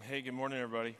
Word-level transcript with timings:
Hey, 0.00 0.22
good 0.22 0.32
morning, 0.32 0.58
everybody. 0.58 0.96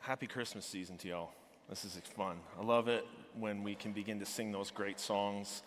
Happy 0.00 0.26
Christmas 0.26 0.64
season 0.64 0.96
to 0.96 1.08
y'all. 1.08 1.30
This 1.68 1.84
is 1.84 2.00
fun. 2.16 2.38
I 2.58 2.64
love 2.64 2.88
it 2.88 3.06
when 3.38 3.62
we 3.62 3.74
can 3.74 3.92
begin 3.92 4.18
to 4.20 4.24
sing 4.24 4.50
those 4.50 4.70
great 4.70 4.98
songs, 4.98 5.62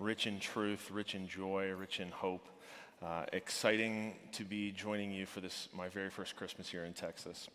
rich 0.00 0.26
in 0.26 0.40
truth, 0.40 0.90
rich 0.90 1.14
in 1.14 1.28
joy, 1.28 1.70
rich 1.78 2.00
in 2.00 2.08
hope. 2.08 2.48
Uh, 3.00 3.26
exciting 3.32 4.14
to 4.32 4.44
be 4.44 4.72
joining 4.72 5.12
you 5.12 5.24
for 5.24 5.40
this, 5.40 5.68
my 5.72 5.88
very 5.88 6.10
first 6.10 6.34
Christmas 6.34 6.68
here 6.68 6.84
in 6.84 6.94
Texas. 6.94 7.48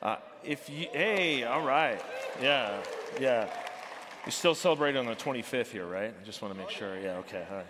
Uh, 0.00 0.16
if 0.42 0.70
you, 0.70 0.86
hey, 0.90 1.44
all 1.44 1.62
right, 1.62 2.02
yeah, 2.40 2.82
yeah. 3.20 3.46
You 4.24 4.32
still 4.32 4.54
celebrate 4.54 4.96
on 4.96 5.04
the 5.04 5.14
25th 5.14 5.66
here, 5.66 5.86
right? 5.86 6.14
I 6.18 6.24
just 6.24 6.40
want 6.40 6.54
to 6.54 6.58
make 6.58 6.70
sure. 6.70 6.98
Yeah, 6.98 7.18
okay, 7.18 7.44
all 7.50 7.58
right. 7.58 7.66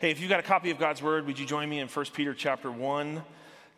Hey, 0.00 0.10
if 0.10 0.20
you've 0.20 0.30
got 0.30 0.40
a 0.40 0.44
copy 0.44 0.72
of 0.72 0.80
God's 0.80 1.00
Word, 1.00 1.26
would 1.26 1.38
you 1.38 1.46
join 1.46 1.68
me 1.68 1.78
in 1.78 1.86
1 1.86 2.06
Peter 2.12 2.34
chapter 2.34 2.72
1? 2.72 3.22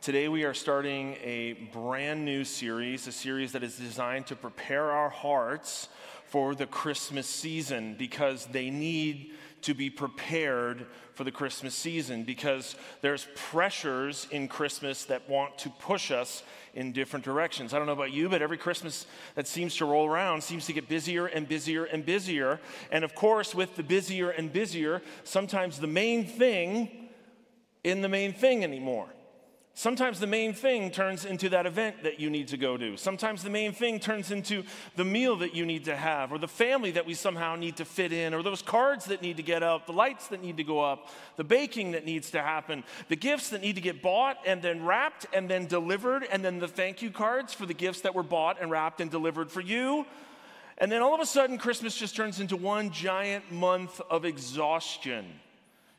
Today, 0.07 0.29
we 0.29 0.45
are 0.45 0.55
starting 0.55 1.17
a 1.21 1.55
brand 1.73 2.25
new 2.25 2.45
series, 2.45 3.09
a 3.09 3.11
series 3.11 3.51
that 3.51 3.65
is 3.65 3.77
designed 3.77 4.29
to 4.29 4.37
prepare 4.37 4.93
our 4.93 5.09
hearts 5.09 5.89
for 6.27 6.55
the 6.55 6.65
Christmas 6.65 7.27
season 7.27 7.97
because 7.99 8.47
they 8.47 8.71
need 8.71 9.33
to 9.63 9.75
be 9.75 9.91
prepared 9.91 10.87
for 11.15 11.25
the 11.25 11.33
Christmas 11.33 11.75
season 11.75 12.23
because 12.23 12.77
there's 13.01 13.27
pressures 13.35 14.29
in 14.31 14.47
Christmas 14.47 15.07
that 15.07 15.29
want 15.29 15.59
to 15.59 15.71
push 15.71 16.13
us 16.13 16.45
in 16.75 16.93
different 16.93 17.25
directions. 17.25 17.75
I 17.75 17.79
don't 17.79 17.89
know 17.89 17.93
about 17.93 18.13
you, 18.13 18.29
but 18.29 18.43
every 18.43 18.59
Christmas 18.59 19.07
that 19.35 19.49
seems 19.49 19.75
to 19.79 19.87
roll 19.87 20.07
around 20.07 20.41
seems 20.41 20.67
to 20.67 20.73
get 20.73 20.89
busier 20.89 21.27
and 21.27 21.49
busier 21.49 21.85
and 21.85 22.07
busier. 22.07 22.61
And 22.93 23.03
of 23.03 23.17
course, 23.17 23.57
with 23.57 23.75
the 23.75 23.83
busier 23.83 24.31
and 24.31 24.53
busier, 24.53 25.03
sometimes 25.25 25.81
the 25.81 25.89
main 25.89 26.25
thing 26.25 27.09
in 27.83 28.03
the 28.03 28.09
main 28.09 28.33
thing 28.33 28.63
anymore. 28.63 29.09
Sometimes 29.79 30.19
the 30.19 30.27
main 30.27 30.55
thing 30.55 30.91
turns 30.91 31.27
into 31.27 31.51
that 31.51 31.67
event 31.67 32.03
that 32.05 32.19
you 32.19 32.31
need 32.31 32.49
to 32.49 32.57
go 32.57 32.79
to. 32.79 32.97
Sometimes 32.97 33.43
the 33.43 33.51
main 33.51 33.73
thing 33.73 34.01
turns 34.01 34.31
into 34.31 34.63
the 34.97 35.05
meal 35.05 35.37
that 35.37 35.55
you 35.55 35.67
need 35.67 35.85
to 35.85 35.95
have, 35.95 36.33
or 36.33 36.39
the 36.39 36.49
family 36.49 36.93
that 36.93 37.05
we 37.05 37.13
somehow 37.13 37.57
need 37.57 37.77
to 37.77 37.85
fit 37.85 38.11
in, 38.11 38.33
or 38.33 38.43
those 38.43 38.63
cards 38.63 39.05
that 39.05 39.21
need 39.21 39.37
to 39.37 39.43
get 39.43 39.63
up, 39.63 39.85
the 39.87 39.93
lights 39.93 40.29
that 40.29 40.41
need 40.43 40.57
to 40.57 40.65
go 40.65 40.81
up, 40.81 41.11
the 41.37 41.45
baking 41.45 41.91
that 41.91 42.07
needs 42.07 42.31
to 42.31 42.41
happen, 42.41 42.85
the 43.09 43.17
gifts 43.17 43.51
that 43.51 43.61
need 43.61 43.75
to 43.75 43.83
get 43.83 44.01
bought 44.01 44.39
and 44.47 44.63
then 44.63 44.83
wrapped 44.83 45.27
and 45.35 45.47
then 45.47 45.67
delivered, 45.67 46.27
and 46.33 46.43
then 46.43 46.59
the 46.59 46.67
thank 46.67 47.03
you 47.03 47.11
cards 47.11 47.53
for 47.53 47.67
the 47.67 47.75
gifts 47.75 48.01
that 48.01 48.15
were 48.15 48.23
bought 48.23 48.59
and 48.59 48.71
wrapped 48.71 49.03
and 49.03 49.11
delivered 49.11 49.51
for 49.51 49.61
you. 49.61 50.07
And 50.79 50.91
then 50.91 51.03
all 51.03 51.15
of 51.15 51.21
a 51.21 51.27
sudden, 51.27 51.59
Christmas 51.59 51.95
just 51.95 52.17
turns 52.17 52.41
into 52.41 52.57
one 52.57 52.93
giant 52.93 53.53
month 53.53 54.01
of 54.09 54.25
exhaustion. 54.25 55.27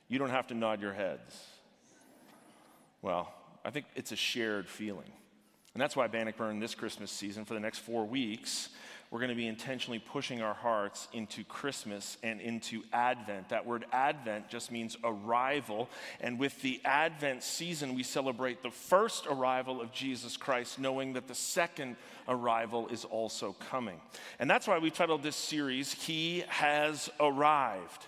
You 0.07 0.17
don't 0.17 0.31
have 0.31 0.47
to 0.47 0.55
nod 0.55 0.81
your 0.81 0.93
heads. 0.93 1.45
Well, 3.03 3.31
I 3.67 3.69
think 3.69 3.85
it's 3.95 4.13
a 4.13 4.15
shared 4.15 4.69
feeling. 4.69 5.11
And 5.73 5.81
that's 5.81 5.93
why 5.93 6.07
Bannockburn 6.07 6.61
this 6.61 6.73
Christmas 6.73 7.11
season, 7.11 7.43
for 7.43 7.53
the 7.53 7.59
next 7.59 7.79
four 7.79 8.05
weeks, 8.05 8.69
we're 9.11 9.19
going 9.19 9.29
to 9.29 9.35
be 9.35 9.45
intentionally 9.45 9.99
pushing 9.99 10.41
our 10.41 10.53
hearts 10.53 11.09
into 11.11 11.43
Christmas 11.43 12.17
and 12.23 12.39
into 12.39 12.83
Advent. 12.93 13.49
That 13.49 13.65
word 13.65 13.83
Advent 13.91 14.47
just 14.47 14.71
means 14.71 14.95
arrival. 15.03 15.89
And 16.21 16.39
with 16.39 16.61
the 16.61 16.79
Advent 16.85 17.43
season, 17.43 17.93
we 17.93 18.03
celebrate 18.03 18.63
the 18.63 18.71
first 18.71 19.27
arrival 19.27 19.81
of 19.81 19.91
Jesus 19.91 20.37
Christ, 20.37 20.79
knowing 20.79 21.11
that 21.13 21.27
the 21.27 21.35
second 21.35 21.97
arrival 22.29 22.87
is 22.87 23.03
also 23.03 23.53
coming. 23.69 23.99
And 24.39 24.49
that's 24.49 24.65
why 24.65 24.77
we 24.77 24.91
titled 24.91 25.23
this 25.23 25.35
series, 25.35 25.91
He 25.91 26.45
Has 26.47 27.09
Arrived. 27.19 28.05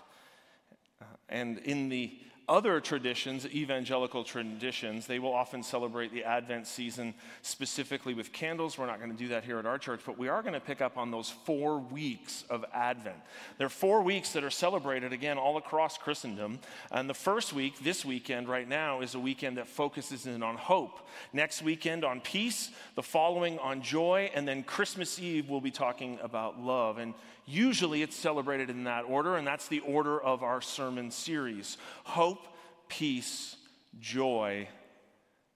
And 1.27 1.57
in 1.59 1.89
the 1.89 2.17
other 2.49 2.81
traditions, 2.81 3.45
evangelical 3.45 4.23
traditions, 4.23 5.05
they 5.05 5.19
will 5.19 5.31
often 5.31 5.61
celebrate 5.61 6.11
the 6.11 6.23
Advent 6.23 6.65
season 6.65 7.13
specifically 7.43 8.15
with 8.15 8.33
candles. 8.33 8.77
We're 8.77 8.87
not 8.87 8.97
going 8.97 9.11
to 9.11 9.17
do 9.17 9.27
that 9.29 9.43
here 9.43 9.59
at 9.59 9.67
our 9.67 9.77
church, 9.77 10.01
but 10.05 10.17
we 10.17 10.27
are 10.27 10.41
going 10.41 10.55
to 10.55 10.59
pick 10.59 10.81
up 10.81 10.97
on 10.97 11.11
those 11.11 11.29
four 11.29 11.77
weeks 11.77 12.43
of 12.49 12.65
Advent. 12.73 13.17
There 13.59 13.67
are 13.67 13.69
four 13.69 14.01
weeks 14.01 14.33
that 14.33 14.43
are 14.43 14.49
celebrated 14.49 15.13
again 15.13 15.37
all 15.37 15.57
across 15.57 15.97
Christendom. 15.99 16.59
And 16.91 17.07
the 17.07 17.13
first 17.13 17.53
week, 17.53 17.79
this 17.79 18.03
weekend 18.03 18.49
right 18.49 18.67
now, 18.67 19.01
is 19.01 19.13
a 19.13 19.19
weekend 19.19 19.57
that 19.57 19.67
focuses 19.67 20.25
in 20.25 20.41
on 20.41 20.57
hope. 20.57 21.07
Next 21.31 21.61
weekend 21.61 22.03
on 22.03 22.19
peace, 22.19 22.71
the 22.95 23.03
following 23.03 23.59
on 23.59 23.83
joy, 23.83 24.31
and 24.33 24.47
then 24.47 24.63
Christmas 24.63 25.19
Eve, 25.19 25.49
we'll 25.49 25.61
be 25.61 25.71
talking 25.71 26.17
about 26.23 26.59
love. 26.59 26.97
And 26.97 27.13
Usually 27.49 28.03
it's 28.03 28.15
celebrated 28.15 28.69
in 28.69 28.83
that 28.83 29.05
order, 29.05 29.35
and 29.35 29.47
that's 29.47 29.67
the 29.67 29.79
order 29.79 30.21
of 30.21 30.43
our 30.43 30.61
sermon 30.61 31.09
series 31.09 31.79
hope, 32.03 32.45
peace, 32.87 33.55
joy, 33.99 34.67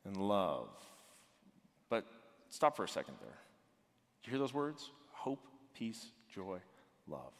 and 0.04 0.18
love. 0.18 0.70
But 1.90 2.06
stop 2.50 2.76
for 2.76 2.84
a 2.84 2.90
second 2.90 3.14
there. 3.22 3.38
You 4.24 4.32
hear 4.32 4.40
those 4.40 4.56
words? 4.56 4.90
Hope, 5.12 5.46
peace, 5.76 6.08
joy, 6.34 6.58
love. 7.08 7.34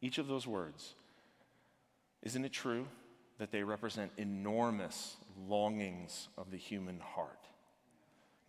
Each 0.00 0.18
of 0.18 0.26
those 0.26 0.48
words, 0.48 0.94
isn't 2.22 2.44
it 2.44 2.52
true 2.52 2.88
that 3.38 3.52
they 3.52 3.62
represent 3.62 4.10
enormous 4.16 5.16
longings 5.48 6.26
of 6.36 6.50
the 6.50 6.56
human 6.56 6.98
heart? 6.98 7.39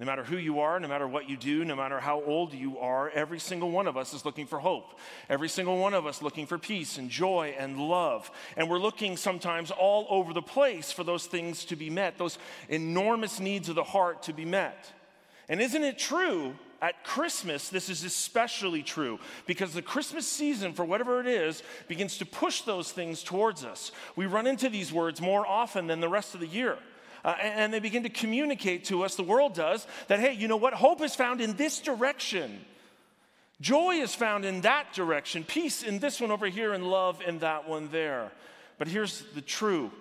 No 0.01 0.07
matter 0.07 0.23
who 0.23 0.37
you 0.37 0.61
are, 0.61 0.79
no 0.79 0.87
matter 0.87 1.07
what 1.07 1.29
you 1.29 1.37
do, 1.37 1.63
no 1.63 1.75
matter 1.75 1.99
how 1.99 2.23
old 2.23 2.55
you 2.55 2.79
are, 2.79 3.11
every 3.11 3.37
single 3.37 3.69
one 3.69 3.85
of 3.85 3.97
us 3.97 4.15
is 4.15 4.25
looking 4.25 4.47
for 4.47 4.57
hope. 4.57 4.97
Every 5.29 5.47
single 5.47 5.77
one 5.77 5.93
of 5.93 6.07
us 6.07 6.23
looking 6.23 6.47
for 6.47 6.57
peace 6.57 6.97
and 6.97 7.07
joy 7.07 7.53
and 7.55 7.77
love. 7.77 8.31
And 8.57 8.67
we're 8.67 8.79
looking 8.79 9.15
sometimes 9.15 9.69
all 9.69 10.07
over 10.09 10.33
the 10.33 10.41
place 10.41 10.91
for 10.91 11.03
those 11.03 11.27
things 11.27 11.65
to 11.65 11.75
be 11.75 11.91
met, 11.91 12.17
those 12.17 12.39
enormous 12.67 13.39
needs 13.39 13.69
of 13.69 13.75
the 13.75 13.83
heart 13.83 14.23
to 14.23 14.33
be 14.33 14.43
met. 14.43 14.91
And 15.47 15.61
isn't 15.61 15.83
it 15.83 15.99
true 15.99 16.55
at 16.81 17.03
Christmas, 17.03 17.69
this 17.69 17.87
is 17.87 18.03
especially 18.03 18.81
true 18.81 19.19
because 19.45 19.75
the 19.75 19.83
Christmas 19.83 20.25
season, 20.25 20.73
for 20.73 20.83
whatever 20.83 21.21
it 21.21 21.27
is, 21.27 21.61
begins 21.87 22.17
to 22.17 22.25
push 22.25 22.61
those 22.61 22.91
things 22.91 23.21
towards 23.21 23.63
us. 23.63 23.91
We 24.15 24.25
run 24.25 24.47
into 24.47 24.67
these 24.67 24.91
words 24.91 25.21
more 25.21 25.45
often 25.45 25.85
than 25.85 25.99
the 25.99 26.09
rest 26.09 26.33
of 26.33 26.39
the 26.39 26.47
year. 26.47 26.79
Uh, 27.23 27.35
and 27.41 27.73
they 27.73 27.79
begin 27.79 28.03
to 28.03 28.09
communicate 28.09 28.85
to 28.85 29.03
us, 29.03 29.15
the 29.15 29.23
world 29.23 29.53
does, 29.53 29.85
that, 30.07 30.19
hey, 30.19 30.33
you 30.33 30.47
know 30.47 30.57
what? 30.57 30.73
Hope 30.73 31.01
is 31.01 31.15
found 31.15 31.41
in 31.41 31.55
this 31.55 31.79
direction. 31.79 32.65
Joy 33.59 33.95
is 33.95 34.15
found 34.15 34.43
in 34.43 34.61
that 34.61 34.93
direction. 34.93 35.43
Peace 35.43 35.83
in 35.83 35.99
this 35.99 36.19
one 36.19 36.31
over 36.31 36.47
here, 36.47 36.73
and 36.73 36.89
love 36.89 37.21
in 37.21 37.39
that 37.39 37.69
one 37.69 37.89
there. 37.91 38.31
But 38.79 38.87
here's 38.87 39.23
the 39.35 39.41
true 39.41 39.91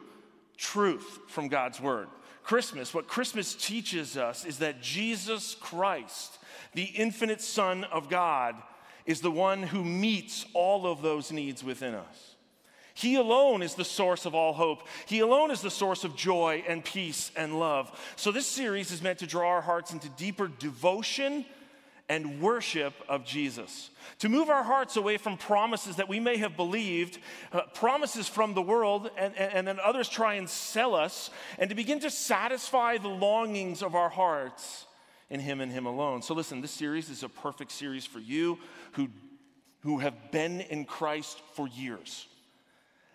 truth 0.56 1.18
from 1.28 1.48
God's 1.48 1.80
word 1.80 2.08
Christmas, 2.42 2.94
what 2.94 3.06
Christmas 3.06 3.54
teaches 3.54 4.16
us 4.16 4.44
is 4.44 4.58
that 4.58 4.80
Jesus 4.80 5.54
Christ, 5.60 6.38
the 6.74 6.84
infinite 6.84 7.40
Son 7.40 7.84
of 7.84 8.08
God, 8.08 8.56
is 9.06 9.20
the 9.20 9.30
one 9.30 9.62
who 9.62 9.84
meets 9.84 10.46
all 10.54 10.86
of 10.86 11.02
those 11.02 11.30
needs 11.30 11.62
within 11.62 11.94
us. 11.94 12.29
He 13.00 13.14
alone 13.14 13.62
is 13.62 13.74
the 13.74 13.84
source 13.84 14.26
of 14.26 14.34
all 14.34 14.52
hope. 14.52 14.86
He 15.06 15.20
alone 15.20 15.50
is 15.50 15.62
the 15.62 15.70
source 15.70 16.04
of 16.04 16.14
joy 16.16 16.62
and 16.68 16.84
peace 16.84 17.32
and 17.34 17.58
love. 17.58 17.98
So, 18.16 18.30
this 18.30 18.46
series 18.46 18.90
is 18.90 19.00
meant 19.00 19.20
to 19.20 19.26
draw 19.26 19.48
our 19.48 19.62
hearts 19.62 19.92
into 19.94 20.10
deeper 20.10 20.48
devotion 20.48 21.46
and 22.10 22.42
worship 22.42 22.92
of 23.08 23.24
Jesus. 23.24 23.88
To 24.18 24.28
move 24.28 24.50
our 24.50 24.62
hearts 24.62 24.96
away 24.96 25.16
from 25.16 25.38
promises 25.38 25.96
that 25.96 26.10
we 26.10 26.20
may 26.20 26.36
have 26.38 26.56
believed, 26.56 27.18
uh, 27.52 27.62
promises 27.72 28.28
from 28.28 28.52
the 28.52 28.60
world, 28.60 29.10
and, 29.16 29.34
and, 29.38 29.52
and 29.54 29.68
then 29.68 29.78
others 29.82 30.08
try 30.08 30.34
and 30.34 30.50
sell 30.50 30.94
us, 30.94 31.30
and 31.58 31.70
to 31.70 31.76
begin 31.76 32.00
to 32.00 32.10
satisfy 32.10 32.98
the 32.98 33.08
longings 33.08 33.82
of 33.82 33.94
our 33.94 34.10
hearts 34.10 34.84
in 35.30 35.40
Him 35.40 35.62
and 35.62 35.72
Him 35.72 35.86
alone. 35.86 36.20
So, 36.20 36.34
listen, 36.34 36.60
this 36.60 36.70
series 36.70 37.08
is 37.08 37.22
a 37.22 37.30
perfect 37.30 37.72
series 37.72 38.04
for 38.04 38.18
you 38.18 38.58
who, 38.92 39.08
who 39.84 40.00
have 40.00 40.32
been 40.32 40.60
in 40.60 40.84
Christ 40.84 41.40
for 41.54 41.66
years 41.66 42.26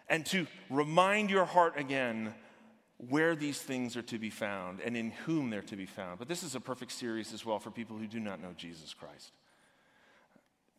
and 0.07 0.25
to 0.27 0.47
remind 0.69 1.29
your 1.29 1.45
heart 1.45 1.77
again 1.77 2.33
where 3.09 3.35
these 3.35 3.61
things 3.61 3.97
are 3.97 4.01
to 4.03 4.17
be 4.17 4.29
found 4.29 4.79
and 4.79 4.95
in 4.95 5.11
whom 5.11 5.49
they're 5.49 5.61
to 5.63 5.75
be 5.75 5.85
found. 5.85 6.19
But 6.19 6.27
this 6.27 6.43
is 6.43 6.55
a 6.55 6.59
perfect 6.59 6.91
series 6.91 7.33
as 7.33 7.45
well 7.45 7.59
for 7.59 7.71
people 7.71 7.97
who 7.97 8.07
do 8.07 8.19
not 8.19 8.41
know 8.41 8.53
Jesus 8.55 8.93
Christ. 8.93 9.31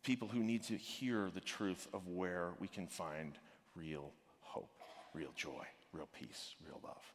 People 0.03 0.27
who 0.27 0.39
need 0.39 0.63
to 0.63 0.77
hear 0.77 1.29
the 1.33 1.41
truth 1.41 1.87
of 1.93 2.07
where 2.07 2.51
we 2.59 2.67
can 2.67 2.87
find 2.87 3.33
real 3.75 4.11
hope, 4.41 4.71
real 5.13 5.31
joy, 5.35 5.65
real 5.93 6.07
peace, 6.17 6.55
real 6.65 6.79
love. 6.83 7.13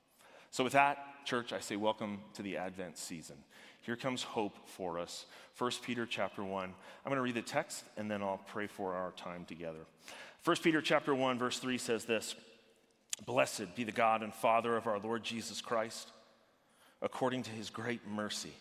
So, 0.50 0.62
with 0.62 0.75
that, 0.75 1.25
church, 1.25 1.55
I 1.55 1.61
say 1.61 1.76
welcome 1.76 2.20
to 2.35 2.43
the 2.43 2.58
Advent 2.58 2.99
season. 2.99 3.37
Here 3.81 3.97
comes 3.97 4.23
hope 4.23 4.55
for 4.69 4.99
us. 4.99 5.25
1 5.56 5.70
Peter 5.82 6.06
chapter 6.06 6.44
1. 6.44 6.65
I'm 6.65 6.73
going 7.05 7.17
to 7.17 7.23
read 7.23 7.35
the 7.35 7.43
text 7.43 7.85
and 7.97 8.11
then 8.11 8.23
I'll 8.23 8.41
pray 8.49 8.67
for 8.67 8.94
our 8.94 9.12
time 9.12 9.44
together. 9.47 9.87
1 10.44 10.56
Peter 10.56 10.83
chapter 10.83 11.15
1 11.15 11.39
verse 11.39 11.59
3 11.59 11.79
says 11.79 12.05
this: 12.05 12.35
Blessed 13.25 13.77
be 13.77 13.85
the 13.85 13.93
God 13.93 14.23
and 14.23 14.35
Father 14.35 14.77
of 14.77 14.87
our 14.87 14.99
Lord 14.99 15.23
Jesus 15.23 15.61
Christ, 15.61 16.09
according 17.00 17.44
to 17.44 17.50
his 17.50 17.71
great 17.71 18.06
mercy 18.09 18.53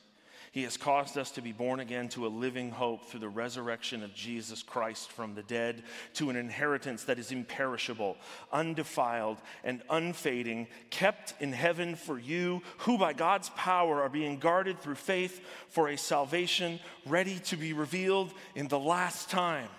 He 0.52 0.64
has 0.64 0.76
caused 0.76 1.18
us 1.18 1.32
to 1.32 1.42
be 1.42 1.54
born 1.54 1.80
again 1.80 2.10
to 2.10 2.28
a 2.28 2.30
living 2.30 2.72
hope 2.72 3.06
through 3.06 3.22
the 3.22 3.30
resurrection 3.30 4.04
of 4.04 4.14
Jesus 4.14 4.62
Christ 4.62 5.10
from 5.10 5.34
the 5.34 5.44
dead, 5.44 5.82
to 6.16 6.30
an 6.30 6.36
inheritance 6.36 7.06
that 7.06 7.18
is 7.18 7.32
imperishable, 7.32 8.18
undefiled, 8.52 9.38
and 9.64 9.82
unfading, 9.90 10.68
kept 10.90 11.34
in 11.40 11.54
heaven 11.54 11.96
for 11.96 12.20
you, 12.20 12.62
who 12.80 12.98
by 12.98 13.14
God's 13.14 13.50
power 13.52 14.02
are 14.02 14.10
being 14.10 14.40
guarded 14.40 14.82
through 14.82 14.96
faith 14.96 15.40
for 15.70 15.88
a 15.88 15.98
salvation 15.98 16.82
ready 17.06 17.40
to 17.46 17.56
be 17.56 17.72
revealed 17.72 18.34
in 18.54 18.68
the 18.68 18.80
last 18.80 19.30
time. 19.30 19.70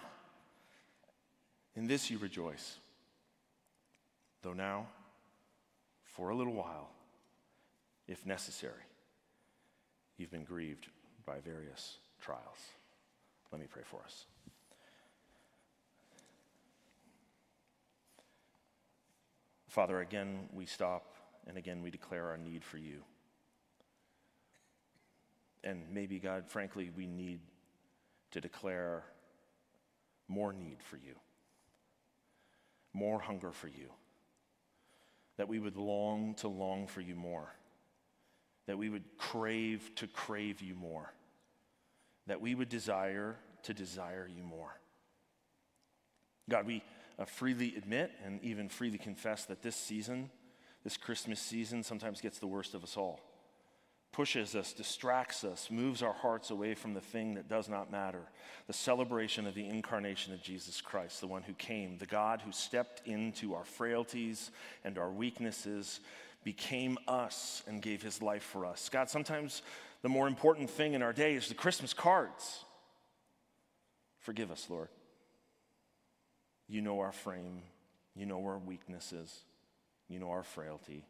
In 1.75 1.87
this 1.87 2.11
you 2.11 2.19
rejoice, 2.19 2.79
though 4.43 4.53
now, 4.53 4.87
for 6.05 6.31
a 6.31 6.35
little 6.35 6.53
while, 6.53 6.91
if 8.07 8.27
necessary 8.27 8.83
you've 10.19 10.31
been 10.31 10.45
grieved 10.45 10.89
by 11.25 11.41
various 11.41 11.99
trials. 12.21 12.59
Let 13.51 13.61
me 13.61 13.67
pray 13.69 13.83
for 13.85 14.01
us. 14.05 14.27
Father, 19.69 20.01
again 20.01 20.49
we 20.53 20.67
stop 20.67 21.15
and 21.47 21.57
again 21.57 21.83
we 21.83 21.91
declare 21.91 22.27
our 22.29 22.37
need 22.37 22.63
for 22.63 22.77
you. 22.77 23.03
And 25.65 25.85
maybe, 25.93 26.19
God, 26.19 26.45
frankly, 26.49 26.91
we 26.95 27.07
need 27.07 27.41
to 28.33 28.41
declare 28.41 29.05
more 30.29 30.53
need 30.53 30.79
for 30.83 30.97
you, 30.97 31.15
more 32.93 33.21
hunger 33.21 33.53
for 33.53 33.69
you, 33.69 33.91
that 35.37 35.49
we 35.49 35.59
would 35.59 35.77
long 35.77 36.35
to 36.37 36.49
long 36.49 36.87
for 36.87 37.00
you 37.00 37.15
more 37.15 37.53
that 38.67 38.79
we 38.79 38.89
would 38.89 39.05
crave 39.19 39.91
to 39.97 40.06
crave 40.06 40.61
you 40.61 40.75
more, 40.75 41.12
that 42.27 42.41
we 42.41 42.55
would 42.55 42.69
desire 42.69 43.37
to 43.65 43.75
desire 43.75 44.29
you 44.29 44.43
more. 44.43 44.79
God, 46.49 46.67
we 46.67 46.83
uh, 47.19 47.25
freely 47.25 47.75
admit 47.77 48.11
and 48.25 48.43
even 48.43 48.69
freely 48.69 48.99
confess 48.99 49.44
that 49.47 49.62
this 49.62 49.77
season, 49.77 50.31
this 50.85 50.97
Christmas 50.97 51.41
season, 51.41 51.83
sometimes 51.83 52.21
gets 52.21 52.39
the 52.39 52.47
worst 52.47 52.75
of 52.75 52.83
us 52.83 52.97
all. 52.97 53.21
Pushes 54.12 54.55
us, 54.55 54.75
distracts 54.75 55.43
us, 55.43 55.70
moves 55.70 56.03
our 56.03 56.12
hearts 56.12 56.50
away 56.50 56.75
from 56.75 56.93
the 56.93 57.00
thing 57.00 57.35
that 57.35 57.49
does 57.49 57.69
not 57.69 57.91
matter 57.91 58.29
the 58.67 58.73
celebration 58.73 59.47
of 59.47 59.55
the 59.55 59.69
incarnation 59.69 60.32
of 60.32 60.43
Jesus 60.43 60.81
Christ, 60.81 61.20
the 61.20 61.26
one 61.26 61.43
who 61.43 61.55
came, 61.55 61.99
the 61.99 62.06
God 62.06 62.43
who 62.43 62.53
stepped 62.53 63.03
into 63.06 63.55
our 63.55 63.64
frailties 63.64 64.50
and 64.85 64.99
our 64.99 65.11
weaknesses 65.11 66.00
became 66.44 66.99
us 67.09 67.62
and 67.67 67.82
gave 67.82 68.03
his 68.03 68.23
life 68.23 68.43
for 68.43 68.67
us. 68.67 68.88
God, 68.88 69.09
sometimes 69.09 69.62
the 70.03 70.09
more 70.09 70.26
important 70.26 70.70
thing 70.70 70.94
in 70.94 71.03
our 71.03 71.12
day 71.12 71.35
is 71.35 71.49
the 71.49 71.55
Christmas 71.55 71.94
cards. 71.94 72.65
Forgive 74.19 74.50
us, 74.50 74.67
Lord. 74.69 74.88
You 76.69 76.81
know 76.81 77.00
our 77.00 77.12
frame, 77.12 77.62
you 78.15 78.26
know 78.26 78.43
our 78.44 78.58
weaknesses, 78.58 79.41
you 80.08 80.19
know 80.19 80.31
our 80.31 80.44
frailty. 80.44 81.05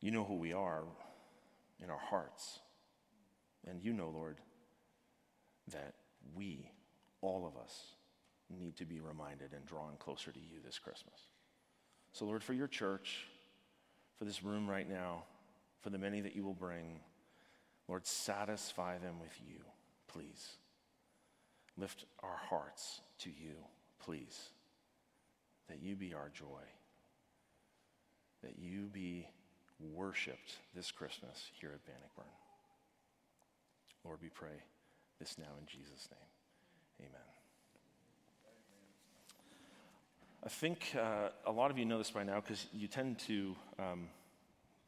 You 0.00 0.10
know 0.10 0.24
who 0.24 0.34
we 0.34 0.52
are 0.52 0.84
in 1.82 1.90
our 1.90 1.98
hearts. 1.98 2.60
And 3.68 3.82
you 3.82 3.92
know, 3.92 4.08
Lord, 4.08 4.38
that 5.72 5.94
we, 6.34 6.70
all 7.20 7.46
of 7.46 7.60
us, 7.60 7.74
need 8.48 8.76
to 8.76 8.84
be 8.84 9.00
reminded 9.00 9.52
and 9.52 9.66
drawn 9.66 9.96
closer 9.98 10.30
to 10.30 10.38
you 10.38 10.58
this 10.64 10.78
Christmas. 10.78 11.18
So, 12.12 12.24
Lord, 12.24 12.42
for 12.42 12.52
your 12.52 12.68
church, 12.68 13.26
for 14.16 14.24
this 14.24 14.42
room 14.42 14.68
right 14.68 14.88
now, 14.88 15.24
for 15.80 15.90
the 15.90 15.98
many 15.98 16.20
that 16.20 16.34
you 16.34 16.44
will 16.44 16.54
bring. 16.54 17.00
Lord, 17.88 18.06
satisfy 18.06 18.98
them 18.98 19.20
with 19.20 19.38
you, 19.46 19.60
please. 20.08 20.56
Lift 21.76 22.06
our 22.22 22.36
hearts 22.48 23.00
to 23.18 23.30
you, 23.30 23.54
please. 24.00 24.48
That 25.68 25.82
you 25.82 25.94
be 25.94 26.14
our 26.14 26.30
joy. 26.30 26.62
That 28.42 28.58
you 28.58 28.88
be 28.92 29.28
worshiped 29.80 30.56
this 30.74 30.90
Christmas 30.90 31.50
here 31.60 31.70
at 31.74 31.84
Bannockburn. 31.84 32.26
Lord, 34.04 34.18
we 34.22 34.28
pray 34.28 34.62
this 35.18 35.36
now 35.38 35.52
in 35.58 35.66
Jesus' 35.66 36.08
name. 36.10 37.08
Amen. 37.08 37.20
I 40.44 40.48
think 40.48 40.94
uh, 40.96 41.30
a 41.44 41.50
lot 41.50 41.70
of 41.70 41.78
you 41.78 41.84
know 41.84 41.98
this 41.98 42.12
by 42.12 42.22
now 42.22 42.40
because 42.40 42.66
you 42.72 42.86
tend 42.86 43.18
to, 43.20 43.56
um, 43.80 44.08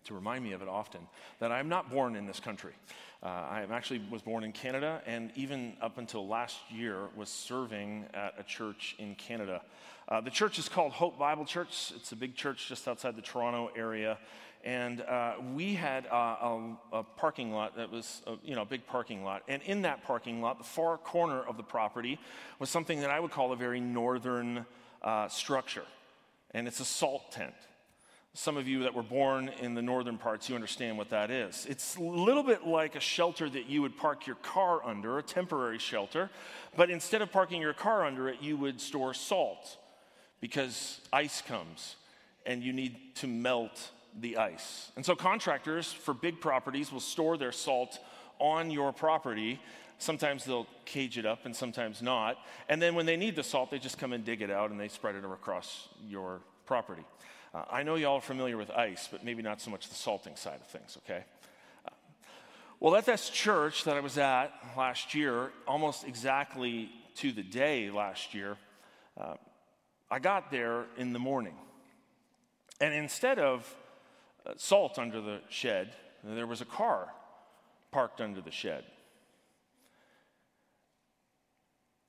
to 0.05 0.14
remind 0.14 0.44
me 0.44 0.52
of 0.52 0.62
it 0.62 0.69
often, 0.69 1.00
that 1.41 1.50
I'm 1.50 1.69
not 1.69 1.91
born 1.91 2.14
in 2.14 2.26
this 2.26 2.38
country. 2.38 2.75
Uh, 3.23 3.26
I 3.26 3.67
actually 3.73 4.00
was 4.08 4.23
born 4.23 4.44
in 4.44 4.52
Canada 4.52 5.02
and 5.05 5.32
even 5.34 5.73
up 5.82 5.99
until 5.99 6.29
last 6.29 6.58
year 6.70 7.08
was 7.17 7.29
serving 7.29 8.06
at 8.14 8.34
a 8.38 8.44
church 8.44 8.94
in 9.00 9.17
Canada. 9.17 9.62
Uh, 10.08 10.20
the 10.20 10.31
church 10.31 10.61
is 10.61 10.69
called 10.69 10.93
Hope 10.93 11.19
Bible 11.19 11.44
Church. 11.44 11.93
It's 11.96 12.12
a 12.12 12.17
big 12.17 12.37
church 12.37 12.69
just 12.69 12.87
outside 12.87 13.17
the 13.17 13.23
Toronto 13.23 13.70
area. 13.76 14.17
And 14.64 15.00
uh, 15.02 15.34
we 15.55 15.75
had 15.75 16.06
a, 16.06 16.76
a, 16.93 17.05
parking 17.16 17.52
lot 17.52 17.76
that 17.76 17.90
was, 17.90 18.22
a, 18.26 18.34
you 18.43 18.55
know, 18.55 18.62
a 18.62 18.66
big 18.66 18.87
parking 18.87 19.25
lot. 19.25 19.43
And 19.49 19.62
in 19.62 19.82
that 19.82 20.02
parking 20.05 20.43
lot, 20.43 20.58
the 20.58 20.64
far 20.64 20.99
corner 20.99 21.40
of 21.40 21.56
the 21.56 21.62
property 21.62 22.19
was 22.58 22.69
something 22.69 23.00
that 23.00 23.10
I 23.10 23.20
would 23.20 23.31
call 23.31 23.52
a 23.52 23.56
very 23.56 23.81
northern 23.81 24.66
uh, 25.02 25.28
structure, 25.28 25.84
and 26.52 26.66
it's 26.66 26.81
a 26.81 26.84
salt 26.84 27.31
tent. 27.32 27.55
Some 28.34 28.56
of 28.56 28.69
you 28.69 28.82
that 28.84 28.94
were 28.94 29.02
born 29.02 29.49
in 29.60 29.75
the 29.75 29.82
northern 29.82 30.19
parts, 30.19 30.49
you 30.49 30.55
understand 30.55 30.99
what 30.99 31.10
that 31.10 31.31
is. 31.31 31.66
It's 31.69 31.96
a 31.96 32.02
little 32.02 32.43
bit 32.43 32.66
like 32.66 32.94
a 32.94 33.00
shelter 33.00 33.49
that 33.49 33.66
you 33.66 33.82
would 33.82 33.96
park 33.96 34.26
your 34.26 34.37
car 34.37 34.84
under, 34.84 35.19
a 35.19 35.22
temporary 35.22 35.78
shelter, 35.78 36.31
but 36.76 36.90
instead 36.90 37.22
of 37.22 37.32
parking 37.32 37.60
your 37.60 37.72
car 37.72 38.05
under 38.05 38.28
it, 38.28 38.40
you 38.40 38.56
would 38.56 38.81
store 38.81 39.14
salt 39.14 39.78
because 40.40 41.00
ice 41.12 41.43
comes 41.43 41.96
and 42.46 42.62
you 42.62 42.72
need 42.72 42.96
to 43.16 43.26
melt 43.26 43.90
the 44.19 44.37
ice. 44.37 44.90
And 44.96 45.05
so 45.05 45.14
contractors 45.14 45.93
for 45.93 46.14
big 46.14 46.40
properties 46.40 46.93
will 46.93 47.00
store 47.00 47.37
their 47.37 47.52
salt 47.52 47.99
on 48.38 48.70
your 48.70 48.93
property 48.93 49.60
Sometimes 49.99 50.44
they'll 50.44 50.69
cage 50.84 51.19
it 51.19 51.26
up 51.26 51.44
and 51.44 51.55
sometimes 51.55 52.00
not. 52.00 52.38
And 52.69 52.81
then 52.81 52.94
when 52.94 53.05
they 53.05 53.16
need 53.16 53.34
the 53.34 53.43
salt, 53.43 53.70
they 53.70 53.81
just 53.81 53.99
come 53.99 54.12
and 54.12 54.25
dig 54.25 54.43
it 54.43 54.50
out 54.50 54.70
and 54.70 54.78
they 54.78 54.88
spread 54.88 55.16
it 55.16 55.25
across 55.25 55.88
your 56.06 56.40
property. 56.66 57.05
Uh, 57.52 57.64
I 57.69 57.82
know 57.82 57.96
y'all 57.96 58.19
are 58.19 58.20
familiar 58.20 58.56
with 58.56 58.70
ice, 58.70 59.08
but 59.10 59.25
maybe 59.25 59.43
not 59.43 59.60
so 59.60 59.70
much 59.72 59.88
the 59.88 59.96
salting 59.96 60.37
side 60.37 60.60
of 60.60 60.69
things, 60.69 60.96
okay? 61.05 61.25
Uh, 61.84 61.90
well, 62.78 62.94
at 62.94 63.06
this 63.06 63.28
church 63.28 63.84
that 63.84 63.96
I 63.96 64.00
was 64.00 64.19
at 64.19 64.52
last 64.76 65.14
year, 65.14 65.50
almost 65.66 66.06
exactly 66.06 66.90
to 67.16 67.32
the 67.32 67.43
day 67.43 67.90
last 67.90 68.34
year, 68.34 68.56
uh, 69.20 69.34
I 70.10 70.20
got 70.20 70.52
there 70.52 70.84
in 70.96 71.12
the 71.12 71.19
morning. 71.19 71.55
And 72.81 72.94
instead 72.94 73.40
of 73.40 73.75
Uh, 74.48 74.52
salt 74.56 74.98
under 74.98 75.20
the 75.20 75.40
shed, 75.48 75.94
there 76.24 76.46
was 76.46 76.60
a 76.60 76.64
car 76.64 77.08
parked 77.90 78.20
under 78.20 78.40
the 78.40 78.50
shed. 78.50 78.84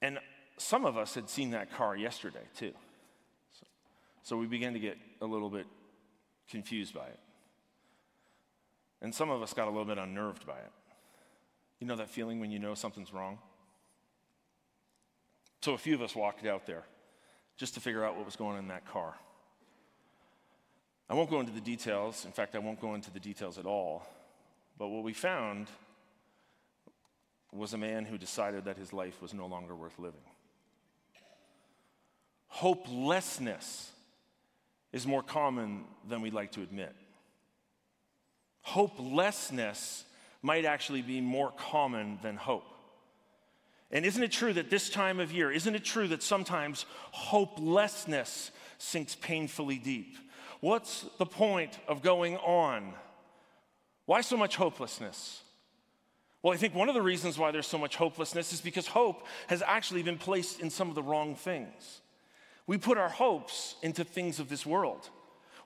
And 0.02 0.20
some 0.58 0.86
of 0.86 0.98
us 0.98 1.16
had 1.16 1.30
seen 1.30 1.52
that 1.52 1.72
car 1.74 1.96
yesterday, 1.96 2.48
too. 2.56 2.72
So, 3.60 3.66
so 4.24 4.38
we 4.38 4.46
began 4.46 4.74
to 4.74 4.80
get 4.80 4.98
a 5.22 5.26
little 5.26 5.50
bit 5.50 5.66
confused 6.50 6.94
by 6.94 7.06
it. 7.08 7.20
And 9.02 9.14
some 9.14 9.30
of 9.30 9.42
us 9.42 9.54
got 9.54 9.68
a 9.68 9.72
little 9.72 9.86
bit 9.86 9.98
unnerved 9.98 10.46
by 10.46 10.58
it. 10.58 10.72
You 11.80 11.88
know 11.88 11.96
that 11.96 12.10
feeling 12.10 12.40
when 12.40 12.52
you 12.52 12.60
know 12.60 12.74
something's 12.74 13.14
wrong? 13.14 13.40
So 15.62 15.74
a 15.74 15.78
few 15.78 15.96
of 15.96 16.02
us 16.02 16.16
walked 16.16 16.46
out 16.46 16.66
there 16.66 16.84
just 17.58 17.74
to 17.74 17.80
figure 17.80 18.04
out 18.04 18.16
what 18.16 18.26
was 18.26 18.36
going 18.36 18.54
on 18.54 18.60
in 18.60 18.68
that 18.70 18.86
car. 18.86 19.16
I 21.10 21.16
won't 21.16 21.30
go 21.30 21.40
into 21.40 21.52
the 21.52 21.62
details. 21.62 22.26
In 22.26 22.32
fact, 22.32 22.56
I 22.56 22.60
won't 22.60 22.80
go 22.80 22.94
into 22.94 23.12
the 23.12 23.20
details 23.20 23.58
at 23.58 23.66
all. 23.66 24.06
But 24.78 24.90
what 24.90 25.04
we 25.04 25.14
found 25.14 25.68
was 27.52 27.74
a 27.74 27.78
man 27.78 28.06
who 28.06 28.18
decided 28.18 28.66
that 28.66 28.78
his 28.78 28.94
life 28.94 29.22
was 29.22 29.34
no 29.34 29.48
longer 29.48 29.76
worth 29.76 29.98
living. 29.98 30.22
Hopelessness 32.48 33.92
is 34.92 35.08
more 35.08 35.24
common 35.24 35.84
than 36.08 36.22
we'd 36.22 36.34
like 36.34 36.52
to 36.52 36.62
admit. 36.62 36.96
Hopelessness 38.62 40.06
might 40.42 40.66
actually 40.66 41.02
be 41.02 41.22
more 41.22 41.52
common 41.52 42.20
than 42.22 42.36
hope. 42.36 42.66
And 43.92 44.06
isn't 44.06 44.22
it 44.22 44.32
true 44.32 44.54
that 44.54 44.70
this 44.70 44.90
time 44.90 45.20
of 45.20 45.32
year, 45.32 45.52
isn't 45.52 45.74
it 45.74 45.84
true 45.84 46.08
that 46.10 46.22
sometimes 46.22 46.86
hopelessness 47.12 48.52
sinks 48.78 49.16
painfully 49.16 49.80
deep? 49.80 50.16
What's 50.62 51.06
the 51.18 51.26
point 51.26 51.78
of 51.88 52.02
going 52.02 52.38
on? 52.38 52.94
Why 54.06 54.22
so 54.22 54.36
much 54.36 54.56
hopelessness? 54.56 55.42
Well, 56.42 56.54
I 56.54 56.58
think 56.58 56.74
one 56.74 56.90
of 56.90 56.96
the 56.96 57.02
reasons 57.02 57.38
why 57.38 57.52
there's 57.52 57.68
so 57.68 57.78
much 57.78 57.96
hopelessness 57.96 58.54
is 58.54 58.62
because 58.62 58.88
hope 58.88 59.26
has 59.48 59.62
actually 59.62 60.04
been 60.04 60.18
placed 60.18 60.60
in 60.60 60.70
some 60.70 60.90
of 60.90 60.96
the 60.96 61.04
wrong 61.04 61.36
things. 61.36 62.02
We 62.66 62.78
put 62.78 62.98
our 62.98 63.10
hopes 63.10 63.76
into 63.82 64.04
things 64.04 64.40
of 64.40 64.48
this 64.48 64.66
world. 64.66 65.10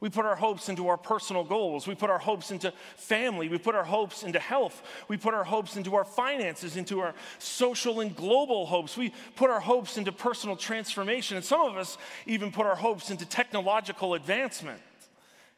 We 0.04 0.10
put 0.10 0.26
our 0.26 0.36
hopes 0.36 0.68
into 0.68 0.90
our 0.90 0.98
personal 0.98 1.46
goals. 1.46 1.88
We 1.88 1.96
put 1.96 2.10
our 2.10 2.20
hopes 2.20 2.52
into 2.52 2.74
family. 2.98 3.48
We 3.48 3.58
put 3.58 3.74
our 3.74 3.86
hopes 3.86 4.24
into 4.24 4.38
health. 4.38 4.84
We 5.08 5.16
put 5.16 5.34
our 5.34 5.46
hopes 5.46 5.78
into 5.78 5.96
our 5.96 6.04
finances, 6.04 6.76
into 6.76 7.00
our 7.00 7.14
social 7.40 8.02
and 8.02 8.14
global 8.14 8.66
hopes. 8.66 8.98
We 8.98 9.14
put 9.38 9.50
our 9.50 9.62
hopes 9.62 9.98
into 9.98 10.12
personal 10.12 10.58
transformation. 10.58 11.38
And 11.38 11.46
some 11.46 11.62
of 11.62 11.78
us 11.78 11.98
even 12.26 12.52
put 12.52 12.66
our 12.66 12.76
hopes 12.76 13.12
into 13.12 13.26
technological 13.26 14.14
advancement. 14.14 14.82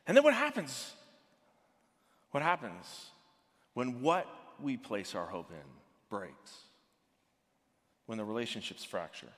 And 0.05 0.15
then 0.15 0.23
what 0.23 0.35
happens? 0.35 0.91
What 2.29 2.43
happens 2.43 3.07
when 3.73 4.03
what 4.03 4.27
we 4.61 4.77
place 4.77 5.15
our 5.15 5.25
hope 5.25 5.49
in 5.49 5.67
breaks? 6.07 6.53
When 8.05 8.19
the 8.19 8.25
relationships 8.25 8.83
fracture? 8.83 9.31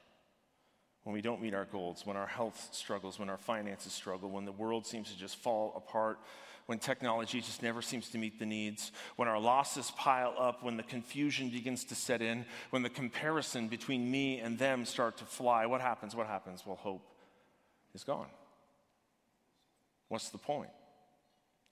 When 1.08 1.14
we 1.14 1.22
don't 1.22 1.42
meet 1.42 1.54
our 1.54 1.64
goals, 1.64 2.06
when 2.06 2.18
our 2.18 2.28
health 2.28 2.68
struggles, 2.74 3.18
when 3.18 3.30
our 3.30 3.38
finances 3.38 3.94
struggle, 3.94 4.30
when 4.30 4.44
the 4.44 4.52
world 4.52 4.86
seems 4.86 5.10
to 5.10 5.18
just 5.18 5.38
fall 5.38 5.72
apart, 5.78 6.20
when 6.66 6.80
technology 6.80 7.40
just 7.40 7.64
never 7.64 7.82
seems 7.82 8.10
to 8.10 8.18
meet 8.18 8.40
the 8.40 8.46
needs, 8.46 8.92
when 9.16 9.30
our 9.30 9.40
losses 9.40 9.90
pile 9.92 10.36
up, 10.38 10.66
when 10.66 10.76
the 10.76 10.84
confusion 10.84 11.50
begins 11.50 11.86
to 11.86 11.96
set 11.96 12.22
in, 12.22 12.46
when 12.72 12.84
the 12.84 12.90
comparison 12.90 13.70
between 13.70 14.12
me 14.12 14.40
and 14.40 14.60
them 14.60 14.84
start 14.84 15.16
to 15.16 15.24
fly, 15.24 15.66
what 15.66 15.80
happens? 15.80 16.14
What 16.14 16.28
happens? 16.28 16.66
Well, 16.66 16.76
hope 16.76 17.10
is 17.96 18.04
gone. 18.04 18.28
What's 20.10 20.28
the 20.28 20.38
point 20.38 20.72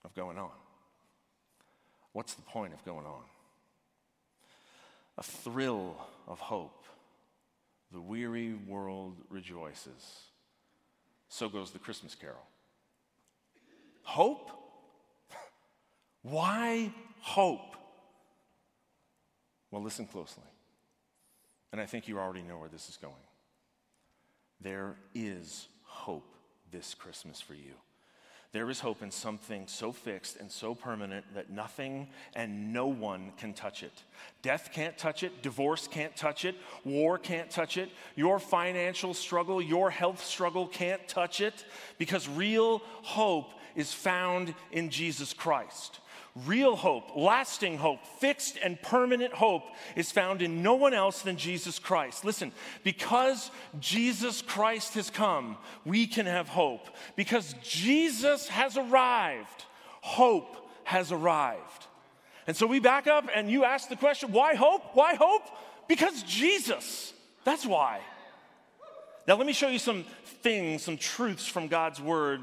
of 0.02 0.14
going 0.14 0.38
on? 0.38 0.48
What's 2.14 2.32
the 2.32 2.42
point 2.42 2.72
of 2.72 2.82
going 2.86 3.04
on? 3.04 3.24
A 5.18 5.22
thrill 5.22 5.94
of 6.26 6.40
hope 6.40 6.86
the 7.92 8.00
weary 8.00 8.54
world 8.66 9.16
rejoices. 9.28 10.22
So 11.28 11.48
goes 11.48 11.70
the 11.70 11.78
Christmas 11.78 12.14
carol. 12.14 12.46
Hope? 14.02 14.50
Why 16.22 16.92
hope? 17.20 17.76
Well, 19.70 19.82
listen 19.82 20.06
closely. 20.06 20.44
And 21.72 21.80
I 21.80 21.86
think 21.86 22.08
you 22.08 22.18
already 22.18 22.42
know 22.42 22.58
where 22.58 22.68
this 22.68 22.88
is 22.88 22.96
going. 22.96 23.14
There 24.60 24.96
is 25.14 25.68
hope 25.82 26.34
this 26.70 26.94
Christmas 26.94 27.40
for 27.40 27.54
you. 27.54 27.74
There 28.56 28.70
is 28.70 28.80
hope 28.80 29.02
in 29.02 29.10
something 29.10 29.64
so 29.66 29.92
fixed 29.92 30.38
and 30.38 30.50
so 30.50 30.74
permanent 30.74 31.26
that 31.34 31.50
nothing 31.50 32.08
and 32.34 32.72
no 32.72 32.86
one 32.86 33.32
can 33.36 33.52
touch 33.52 33.82
it. 33.82 33.92
Death 34.40 34.70
can't 34.72 34.96
touch 34.96 35.22
it, 35.22 35.42
divorce 35.42 35.86
can't 35.86 36.16
touch 36.16 36.46
it, 36.46 36.54
war 36.82 37.18
can't 37.18 37.50
touch 37.50 37.76
it, 37.76 37.90
your 38.14 38.38
financial 38.38 39.12
struggle, 39.12 39.60
your 39.60 39.90
health 39.90 40.24
struggle 40.24 40.66
can't 40.66 41.06
touch 41.06 41.42
it 41.42 41.66
because 41.98 42.30
real 42.30 42.78
hope 43.02 43.50
is 43.74 43.92
found 43.92 44.54
in 44.72 44.88
Jesus 44.88 45.34
Christ. 45.34 46.00
Real 46.44 46.76
hope, 46.76 47.16
lasting 47.16 47.78
hope, 47.78 48.04
fixed 48.20 48.58
and 48.62 48.80
permanent 48.82 49.32
hope 49.32 49.62
is 49.94 50.12
found 50.12 50.42
in 50.42 50.62
no 50.62 50.74
one 50.74 50.92
else 50.92 51.22
than 51.22 51.38
Jesus 51.38 51.78
Christ. 51.78 52.26
Listen, 52.26 52.52
because 52.84 53.50
Jesus 53.80 54.42
Christ 54.42 54.94
has 54.94 55.08
come, 55.08 55.56
we 55.86 56.06
can 56.06 56.26
have 56.26 56.48
hope. 56.48 56.88
Because 57.16 57.54
Jesus 57.62 58.48
has 58.48 58.76
arrived, 58.76 59.64
hope 60.02 60.56
has 60.84 61.10
arrived. 61.10 61.86
And 62.46 62.54
so 62.54 62.66
we 62.66 62.80
back 62.80 63.06
up 63.06 63.30
and 63.34 63.50
you 63.50 63.64
ask 63.64 63.88
the 63.88 63.96
question 63.96 64.30
why 64.30 64.56
hope? 64.56 64.82
Why 64.94 65.14
hope? 65.14 65.42
Because 65.88 66.22
Jesus. 66.24 67.14
That's 67.44 67.64
why. 67.64 68.00
Now, 69.26 69.36
let 69.36 69.46
me 69.46 69.54
show 69.54 69.68
you 69.68 69.78
some 69.78 70.04
things, 70.42 70.82
some 70.82 70.98
truths 70.98 71.46
from 71.46 71.68
God's 71.68 72.00
word 72.00 72.42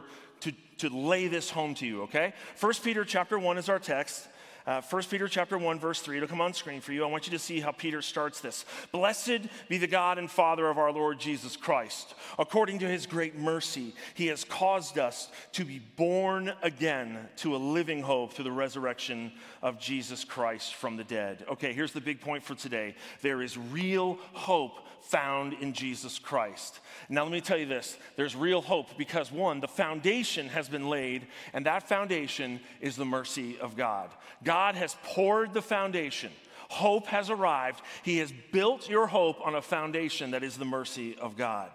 to 0.84 0.96
lay 0.96 1.28
this 1.28 1.50
home 1.50 1.74
to 1.76 1.86
you, 1.86 2.04
okay? 2.04 2.34
First 2.56 2.84
Peter 2.84 3.06
chapter 3.06 3.40
1 3.40 3.58
is 3.58 3.70
our 3.70 3.80
text. 3.80 4.28
Uh, 4.66 4.82
1 4.82 5.04
Peter 5.04 5.28
chapter 5.28 5.58
1, 5.58 5.80
verse 5.80 6.00
3. 6.00 6.18
It'll 6.18 6.30
come 6.30 6.40
on 6.40 6.54
screen 6.54 6.80
for 6.80 6.94
you. 6.94 7.04
I 7.04 7.08
want 7.08 7.28
you 7.28 7.32
to 7.32 7.40
see 7.40 7.60
how 7.60 7.72
Peter 7.72 8.02
starts 8.02 8.40
this. 8.40 8.64
Blessed 8.92 9.42
be 9.68 9.78
the 9.78 9.88
God 9.88 10.18
and 10.18 10.32
Father 10.32 10.70
of 10.70 10.78
our 10.78 10.92
Lord 10.92 11.20
Jesus 11.20 11.58
Christ. 11.58 12.16
According 12.40 12.80
to 12.80 12.88
his 12.88 13.06
great 13.06 13.38
mercy, 13.38 13.94
he 14.14 14.28
has 14.28 14.46
caused 14.46 14.98
us 14.98 15.30
to 15.54 15.66
be 15.66 15.80
born 15.80 16.54
again 16.62 17.28
to 17.38 17.56
a 17.56 17.58
living 17.58 18.02
hope 18.02 18.34
through 18.34 18.46
the 18.46 18.52
resurrection 18.52 19.34
of 19.62 19.80
Jesus 19.80 20.24
Christ 20.24 20.76
from 20.76 20.96
the 20.96 21.04
dead. 21.04 21.46
Okay, 21.52 21.74
here's 21.74 21.92
the 21.92 22.02
big 22.02 22.22
point 22.22 22.44
for 22.44 22.56
today 22.56 22.96
there 23.22 23.42
is 23.42 23.58
real 23.58 24.18
hope 24.32 24.80
found 25.04 25.54
in 25.54 25.74
Jesus 25.74 26.18
Christ. 26.18 26.80
Now, 27.10 27.24
let 27.24 27.32
me 27.32 27.42
tell 27.42 27.58
you 27.58 27.66
this 27.66 27.98
there's 28.16 28.36
real 28.36 28.62
hope 28.62 28.98
because, 28.98 29.32
one, 29.32 29.60
the 29.60 29.68
foundation 29.68 30.48
has 30.50 30.70
been 30.70 30.90
laid, 30.90 31.28
and 31.54 31.66
that 31.66 31.88
foundation 31.88 32.60
is 32.80 32.96
the 32.96 33.06
mercy 33.06 33.60
of 33.60 33.76
God. 33.76 34.10
God 34.54 34.76
has 34.76 34.96
poured 35.02 35.52
the 35.56 35.64
foundation. 35.64 36.32
Hope 36.70 37.08
has 37.08 37.32
arrived. 37.32 37.82
He 38.04 38.20
has 38.20 38.32
built 38.52 38.88
your 38.88 39.08
hope 39.08 39.44
on 39.44 39.56
a 39.56 39.64
foundation 39.64 40.30
that 40.30 40.44
is 40.44 40.58
the 40.58 40.64
mercy 40.64 41.18
of 41.18 41.36
God. 41.36 41.72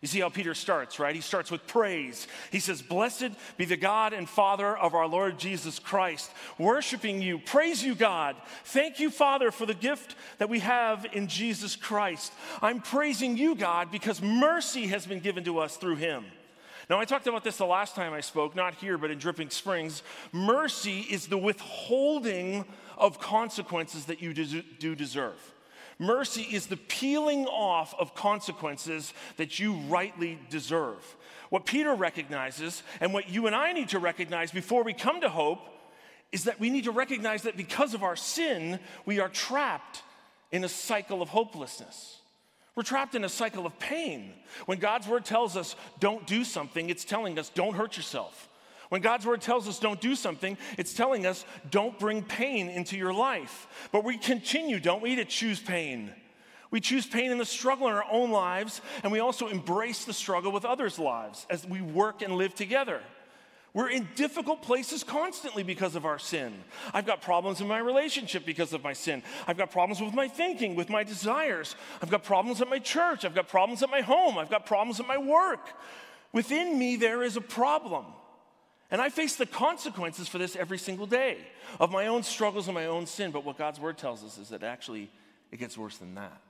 You 0.00 0.08
see 0.08 0.18
how 0.18 0.28
Peter 0.28 0.52
starts, 0.52 0.98
right? 0.98 1.14
He 1.14 1.20
starts 1.20 1.52
with 1.52 1.68
praise. 1.68 2.26
He 2.50 2.58
says, 2.58 2.82
Blessed 2.82 3.30
be 3.56 3.64
the 3.64 3.76
God 3.76 4.12
and 4.12 4.28
Father 4.28 4.76
of 4.76 4.92
our 4.92 5.06
Lord 5.06 5.38
Jesus 5.38 5.78
Christ, 5.78 6.32
worshiping 6.58 7.22
you. 7.22 7.38
Praise 7.38 7.84
you, 7.84 7.94
God. 7.94 8.34
Thank 8.64 8.98
you, 8.98 9.08
Father, 9.08 9.52
for 9.52 9.64
the 9.64 9.72
gift 9.72 10.16
that 10.38 10.48
we 10.48 10.58
have 10.58 11.06
in 11.12 11.28
Jesus 11.28 11.76
Christ. 11.76 12.32
I'm 12.60 12.80
praising 12.80 13.36
you, 13.36 13.54
God, 13.54 13.92
because 13.92 14.20
mercy 14.20 14.88
has 14.88 15.06
been 15.06 15.20
given 15.20 15.44
to 15.44 15.60
us 15.60 15.76
through 15.76 15.96
him. 15.96 16.24
Now, 16.88 17.00
I 17.00 17.04
talked 17.04 17.26
about 17.26 17.42
this 17.42 17.56
the 17.56 17.66
last 17.66 17.96
time 17.96 18.12
I 18.12 18.20
spoke, 18.20 18.54
not 18.54 18.76
here, 18.76 18.96
but 18.96 19.10
in 19.10 19.18
Dripping 19.18 19.50
Springs. 19.50 20.04
Mercy 20.30 21.00
is 21.00 21.26
the 21.26 21.36
withholding 21.36 22.64
of 22.96 23.18
consequences 23.18 24.04
that 24.04 24.22
you 24.22 24.32
do 24.32 24.94
deserve. 24.94 25.54
Mercy 25.98 26.42
is 26.42 26.66
the 26.66 26.76
peeling 26.76 27.46
off 27.46 27.94
of 27.98 28.14
consequences 28.14 29.12
that 29.36 29.58
you 29.58 29.74
rightly 29.88 30.38
deserve. 30.48 31.16
What 31.50 31.64
Peter 31.64 31.94
recognizes, 31.94 32.82
and 33.00 33.12
what 33.12 33.30
you 33.30 33.46
and 33.46 33.56
I 33.56 33.72
need 33.72 33.88
to 33.88 33.98
recognize 33.98 34.52
before 34.52 34.84
we 34.84 34.92
come 34.92 35.20
to 35.22 35.28
hope, 35.28 35.60
is 36.30 36.44
that 36.44 36.60
we 36.60 36.70
need 36.70 36.84
to 36.84 36.92
recognize 36.92 37.42
that 37.42 37.56
because 37.56 37.94
of 37.94 38.02
our 38.02 38.16
sin, 38.16 38.78
we 39.06 39.18
are 39.18 39.28
trapped 39.28 40.02
in 40.52 40.62
a 40.64 40.68
cycle 40.68 41.22
of 41.22 41.30
hopelessness. 41.30 42.20
We're 42.76 42.82
trapped 42.82 43.14
in 43.14 43.24
a 43.24 43.28
cycle 43.28 43.66
of 43.66 43.78
pain. 43.78 44.34
When 44.66 44.78
God's 44.78 45.08
word 45.08 45.24
tells 45.24 45.56
us, 45.56 45.74
don't 45.98 46.26
do 46.26 46.44
something, 46.44 46.90
it's 46.90 47.04
telling 47.04 47.38
us, 47.38 47.48
don't 47.48 47.74
hurt 47.74 47.96
yourself. 47.96 48.50
When 48.90 49.00
God's 49.00 49.26
word 49.26 49.40
tells 49.40 49.66
us 49.66 49.80
don't 49.80 50.00
do 50.00 50.14
something, 50.14 50.56
it's 50.78 50.94
telling 50.94 51.26
us 51.26 51.44
don't 51.70 51.98
bring 51.98 52.22
pain 52.22 52.68
into 52.68 52.96
your 52.96 53.12
life. 53.12 53.88
But 53.90 54.04
we 54.04 54.18
continue, 54.18 54.78
don't 54.78 55.02
we, 55.02 55.16
to 55.16 55.24
choose 55.24 55.58
pain. 55.58 56.12
We 56.70 56.80
choose 56.80 57.06
pain 57.06 57.32
in 57.32 57.38
the 57.38 57.44
struggle 57.44 57.88
in 57.88 57.94
our 57.94 58.04
own 58.10 58.30
lives, 58.30 58.82
and 59.02 59.10
we 59.10 59.20
also 59.20 59.48
embrace 59.48 60.04
the 60.04 60.12
struggle 60.12 60.52
with 60.52 60.64
others' 60.64 60.98
lives 60.98 61.46
as 61.48 61.66
we 61.66 61.80
work 61.80 62.22
and 62.22 62.36
live 62.36 62.54
together. 62.54 63.00
We're 63.76 63.90
in 63.90 64.08
difficult 64.14 64.62
places 64.62 65.04
constantly 65.04 65.62
because 65.62 65.96
of 65.96 66.06
our 66.06 66.18
sin. 66.18 66.64
I've 66.94 67.04
got 67.04 67.20
problems 67.20 67.60
in 67.60 67.68
my 67.68 67.76
relationship 67.76 68.46
because 68.46 68.72
of 68.72 68.82
my 68.82 68.94
sin. 68.94 69.22
I've 69.46 69.58
got 69.58 69.70
problems 69.70 70.00
with 70.00 70.14
my 70.14 70.28
thinking, 70.28 70.76
with 70.76 70.88
my 70.88 71.04
desires. 71.04 71.76
I've 72.00 72.08
got 72.08 72.24
problems 72.24 72.62
at 72.62 72.70
my 72.70 72.78
church. 72.78 73.26
I've 73.26 73.34
got 73.34 73.48
problems 73.48 73.82
at 73.82 73.90
my 73.90 74.00
home. 74.00 74.38
I've 74.38 74.48
got 74.48 74.64
problems 74.64 74.98
at 74.98 75.06
my 75.06 75.18
work. 75.18 75.68
Within 76.32 76.78
me, 76.78 76.96
there 76.96 77.22
is 77.22 77.36
a 77.36 77.42
problem. 77.42 78.06
And 78.90 78.98
I 78.98 79.10
face 79.10 79.36
the 79.36 79.44
consequences 79.44 80.26
for 80.26 80.38
this 80.38 80.56
every 80.56 80.78
single 80.78 81.06
day 81.06 81.36
of 81.78 81.90
my 81.92 82.06
own 82.06 82.22
struggles 82.22 82.68
and 82.68 82.74
my 82.74 82.86
own 82.86 83.04
sin. 83.04 83.30
But 83.30 83.44
what 83.44 83.58
God's 83.58 83.78
word 83.78 83.98
tells 83.98 84.24
us 84.24 84.38
is 84.38 84.48
that 84.48 84.62
actually 84.62 85.10
it 85.52 85.58
gets 85.58 85.76
worse 85.76 85.98
than 85.98 86.14
that. 86.14 86.40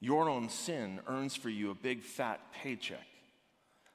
Your 0.00 0.30
own 0.30 0.48
sin 0.48 1.00
earns 1.06 1.36
for 1.36 1.50
you 1.50 1.70
a 1.70 1.74
big 1.74 2.00
fat 2.02 2.40
paycheck 2.62 3.06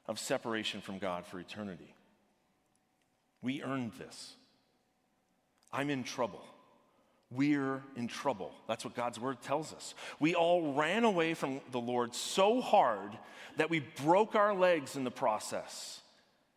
of 0.05 0.19
separation 0.19 0.79
from 0.79 0.99
God 0.99 1.25
for 1.25 1.39
eternity. 1.39 1.95
We 3.41 3.63
earned 3.63 3.93
this. 3.97 4.35
I'm 5.71 5.89
in 5.89 6.03
trouble. 6.03 6.43
We're 7.31 7.83
in 7.95 8.07
trouble. 8.07 8.51
That's 8.67 8.83
what 8.83 8.95
God's 8.95 9.19
word 9.19 9.41
tells 9.41 9.73
us. 9.73 9.93
We 10.19 10.33
all 10.33 10.73
ran 10.73 11.03
away 11.03 11.35
from 11.35 11.61
the 11.71 11.79
Lord 11.79 12.15
so 12.15 12.59
hard 12.59 13.11
that 13.57 13.69
we 13.69 13.81
broke 14.03 14.35
our 14.35 14.53
legs 14.53 14.95
in 14.95 15.03
the 15.03 15.11
process 15.11 16.01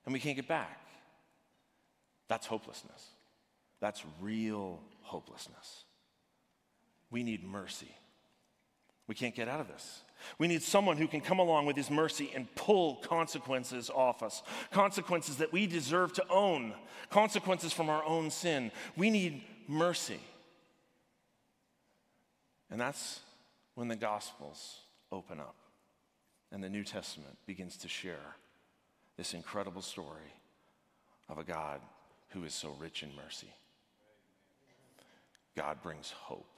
and 0.06 0.12
we 0.12 0.20
can't 0.20 0.36
get 0.36 0.48
back. 0.48 0.78
That's 2.28 2.46
hopelessness. 2.46 3.06
That's 3.80 4.02
real 4.20 4.80
hopelessness. 5.02 5.84
We 7.10 7.22
need 7.22 7.44
mercy. 7.44 7.94
We 9.06 9.14
can't 9.14 9.34
get 9.34 9.48
out 9.48 9.60
of 9.60 9.68
this. 9.68 10.00
We 10.38 10.48
need 10.48 10.62
someone 10.62 10.96
who 10.96 11.08
can 11.08 11.20
come 11.20 11.38
along 11.38 11.66
with 11.66 11.76
his 11.76 11.90
mercy 11.90 12.30
and 12.34 12.52
pull 12.54 12.96
consequences 12.96 13.90
off 13.90 14.22
us, 14.22 14.42
consequences 14.70 15.36
that 15.36 15.52
we 15.52 15.66
deserve 15.66 16.12
to 16.14 16.28
own, 16.28 16.74
consequences 17.10 17.72
from 17.72 17.88
our 17.88 18.04
own 18.04 18.30
sin. 18.30 18.70
We 18.96 19.10
need 19.10 19.42
mercy. 19.68 20.20
And 22.70 22.80
that's 22.80 23.20
when 23.74 23.88
the 23.88 23.96
Gospels 23.96 24.78
open 25.10 25.40
up 25.40 25.56
and 26.50 26.62
the 26.62 26.68
New 26.68 26.84
Testament 26.84 27.36
begins 27.46 27.76
to 27.78 27.88
share 27.88 28.36
this 29.16 29.34
incredible 29.34 29.82
story 29.82 30.32
of 31.28 31.38
a 31.38 31.44
God 31.44 31.80
who 32.28 32.44
is 32.44 32.54
so 32.54 32.74
rich 32.78 33.02
in 33.02 33.10
mercy. 33.14 33.52
God 35.56 35.82
brings 35.82 36.10
hope. 36.10 36.48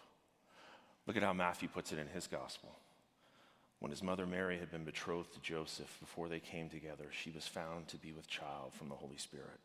Look 1.07 1.17
at 1.17 1.23
how 1.23 1.33
Matthew 1.33 1.69
puts 1.69 1.93
it 1.93 1.99
in 1.99 2.09
his 2.09 2.27
gospel. 2.27 2.77
When 3.85 3.91
his 3.91 4.03
mother 4.03 4.25
Mary 4.25 4.59
had 4.59 4.71
been 4.71 4.85
betrothed 4.85 5.35
to 5.35 5.41
Joseph 5.41 5.95
before 6.01 6.31
they 6.31 6.41
came 6.41 6.71
together, 6.71 7.05
she 7.11 7.31
was 7.31 7.47
found 7.47 7.87
to 7.89 7.99
be 7.99 8.13
with 8.13 8.27
child 8.27 8.73
from 8.73 8.89
the 8.89 8.95
Holy 8.95 9.19
Spirit. 9.19 9.61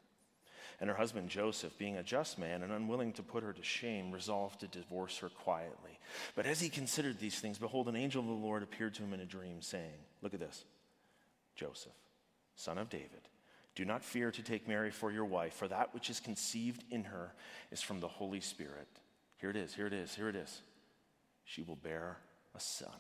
And 0.82 0.90
her 0.90 0.96
husband 0.98 1.30
Joseph, 1.30 1.78
being 1.78 1.96
a 1.96 2.04
just 2.04 2.38
man 2.38 2.62
and 2.62 2.74
unwilling 2.74 3.14
to 3.14 3.24
put 3.24 3.44
her 3.44 3.54
to 3.54 3.64
shame, 3.64 4.12
resolved 4.12 4.60
to 4.60 4.68
divorce 4.68 5.20
her 5.20 5.30
quietly. 5.30 5.98
But 6.36 6.46
as 6.48 6.60
he 6.60 6.68
considered 6.68 7.18
these 7.18 7.40
things, 7.40 7.60
behold, 7.60 7.88
an 7.88 7.96
angel 7.96 8.20
of 8.20 8.28
the 8.28 8.34
Lord 8.34 8.62
appeared 8.62 8.94
to 8.96 9.04
him 9.04 9.14
in 9.14 9.22
a 9.22 9.26
dream, 9.26 9.62
saying, 9.62 10.04
Look 10.22 10.34
at 10.34 10.42
this 10.42 10.66
Joseph, 11.56 11.94
son 12.58 12.78
of 12.78 12.90
David, 12.90 13.30
do 13.74 13.86
not 13.86 14.04
fear 14.04 14.32
to 14.32 14.44
take 14.44 14.68
Mary 14.68 14.92
for 14.92 15.14
your 15.14 15.24
wife, 15.24 15.54
for 15.54 15.70
that 15.70 15.94
which 15.94 16.10
is 16.10 16.20
conceived 16.20 16.84
in 16.92 17.06
her 17.06 17.32
is 17.72 17.82
from 17.82 18.02
the 18.02 18.10
Holy 18.10 18.42
Spirit. 18.42 18.90
Here 19.38 19.50
it 19.50 19.56
is, 19.56 19.74
here 19.74 19.88
it 19.88 19.94
is, 19.94 20.14
here 20.14 20.28
it 20.28 20.36
is. 20.36 20.62
She 21.46 21.62
will 21.62 21.78
bear 21.78 22.18
a 22.54 22.60
son, 22.60 22.92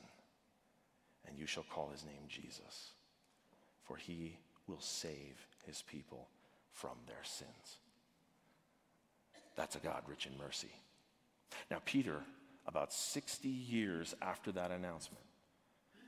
and 1.29 1.37
you 1.39 1.45
shall 1.45 1.65
call 1.73 1.89
his 1.89 2.05
name 2.05 2.23
Jesus, 2.27 2.91
for 3.83 3.97
he 3.97 4.37
will 4.67 4.79
save 4.79 5.47
his 5.65 5.81
people 5.83 6.27
from 6.71 6.97
their 7.07 7.23
sins. 7.23 7.77
That's 9.55 9.75
a 9.75 9.79
God 9.79 10.03
rich 10.07 10.25
in 10.25 10.37
mercy. 10.37 10.71
Now, 11.69 11.81
Peter, 11.85 12.21
about 12.65 12.93
60 12.93 13.47
years 13.47 14.15
after 14.21 14.51
that 14.53 14.71
announcement, 14.71 15.23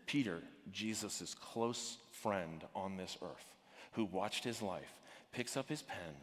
Peter, 0.06 0.42
Jesus' 0.72 1.36
close 1.40 1.98
friend 2.12 2.63
on 2.75 2.98
this 2.98 3.18
earth, 3.22 3.56
who 3.94 4.06
watched 4.06 4.44
his 4.44 4.62
life, 4.62 5.00
picks 5.32 5.58
up 5.58 5.70
his 5.70 5.82
pen 5.82 6.16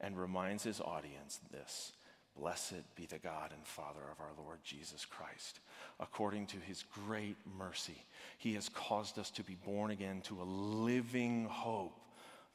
and 0.00 0.18
reminds 0.18 0.64
his 0.64 0.80
audience 0.80 1.40
this 1.50 1.92
Blessed 2.38 2.94
be 2.94 3.06
the 3.06 3.18
God 3.18 3.52
and 3.52 3.66
Father 3.66 4.02
of 4.12 4.20
our 4.20 4.32
Lord 4.36 4.58
Jesus 4.62 5.04
Christ. 5.04 5.60
According 6.00 6.46
to 6.48 6.58
his 6.58 6.84
great 7.06 7.36
mercy, 7.58 8.04
he 8.38 8.54
has 8.54 8.68
caused 8.68 9.18
us 9.18 9.30
to 9.30 9.42
be 9.42 9.54
born 9.54 9.90
again 9.90 10.20
to 10.22 10.42
a 10.42 10.44
living 10.44 11.46
hope 11.46 11.98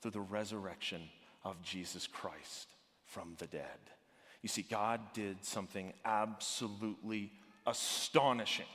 through 0.01 0.11
the 0.11 0.21
resurrection 0.21 1.01
of 1.43 1.61
Jesus 1.63 2.05
Christ 2.05 2.67
from 3.05 3.35
the 3.39 3.47
dead. 3.47 3.79
You 4.41 4.49
see, 4.49 4.63
God 4.63 5.01
did 5.13 5.43
something 5.43 5.93
absolutely 6.05 7.31
astonishing. 7.65 8.65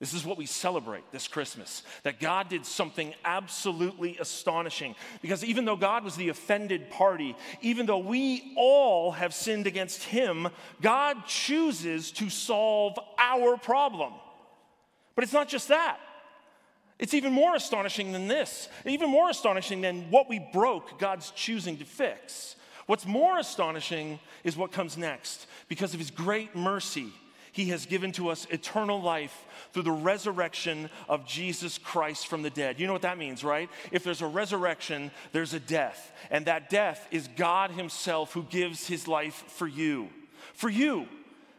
This 0.00 0.14
is 0.14 0.24
what 0.24 0.38
we 0.38 0.46
celebrate 0.46 1.12
this 1.12 1.28
Christmas 1.28 1.82
that 2.04 2.20
God 2.20 2.48
did 2.48 2.64
something 2.64 3.14
absolutely 3.22 4.16
astonishing. 4.18 4.94
Because 5.20 5.44
even 5.44 5.66
though 5.66 5.76
God 5.76 6.04
was 6.04 6.16
the 6.16 6.30
offended 6.30 6.90
party, 6.90 7.36
even 7.60 7.84
though 7.84 7.98
we 7.98 8.54
all 8.56 9.12
have 9.12 9.34
sinned 9.34 9.66
against 9.66 10.02
Him, 10.02 10.48
God 10.80 11.26
chooses 11.26 12.12
to 12.12 12.30
solve 12.30 12.98
our 13.18 13.58
problem. 13.58 14.14
But 15.14 15.24
it's 15.24 15.34
not 15.34 15.48
just 15.48 15.68
that. 15.68 16.00
It's 16.98 17.12
even 17.12 17.32
more 17.32 17.54
astonishing 17.54 18.12
than 18.12 18.26
this, 18.26 18.70
even 18.86 19.10
more 19.10 19.28
astonishing 19.28 19.82
than 19.82 20.10
what 20.10 20.30
we 20.30 20.38
broke, 20.38 20.98
God's 20.98 21.30
choosing 21.32 21.76
to 21.76 21.84
fix. 21.84 22.56
What's 22.86 23.06
more 23.06 23.38
astonishing 23.38 24.18
is 24.44 24.56
what 24.56 24.72
comes 24.72 24.96
next. 24.96 25.46
Because 25.68 25.92
of 25.92 26.00
his 26.00 26.10
great 26.10 26.56
mercy, 26.56 27.12
he 27.52 27.66
has 27.66 27.86
given 27.86 28.12
to 28.12 28.28
us 28.28 28.46
eternal 28.50 29.00
life 29.00 29.44
through 29.72 29.82
the 29.82 29.90
resurrection 29.90 30.90
of 31.08 31.26
Jesus 31.26 31.78
Christ 31.78 32.26
from 32.26 32.42
the 32.42 32.50
dead. 32.50 32.80
You 32.80 32.86
know 32.86 32.92
what 32.92 33.02
that 33.02 33.18
means, 33.18 33.44
right? 33.44 33.68
If 33.92 34.04
there's 34.04 34.22
a 34.22 34.26
resurrection, 34.26 35.10
there's 35.32 35.54
a 35.54 35.60
death. 35.60 36.12
And 36.30 36.46
that 36.46 36.70
death 36.70 37.06
is 37.10 37.28
God 37.36 37.70
Himself 37.70 38.32
who 38.32 38.42
gives 38.44 38.86
His 38.86 39.08
life 39.08 39.44
for 39.48 39.66
you. 39.66 40.08
For 40.54 40.68
you 40.68 41.06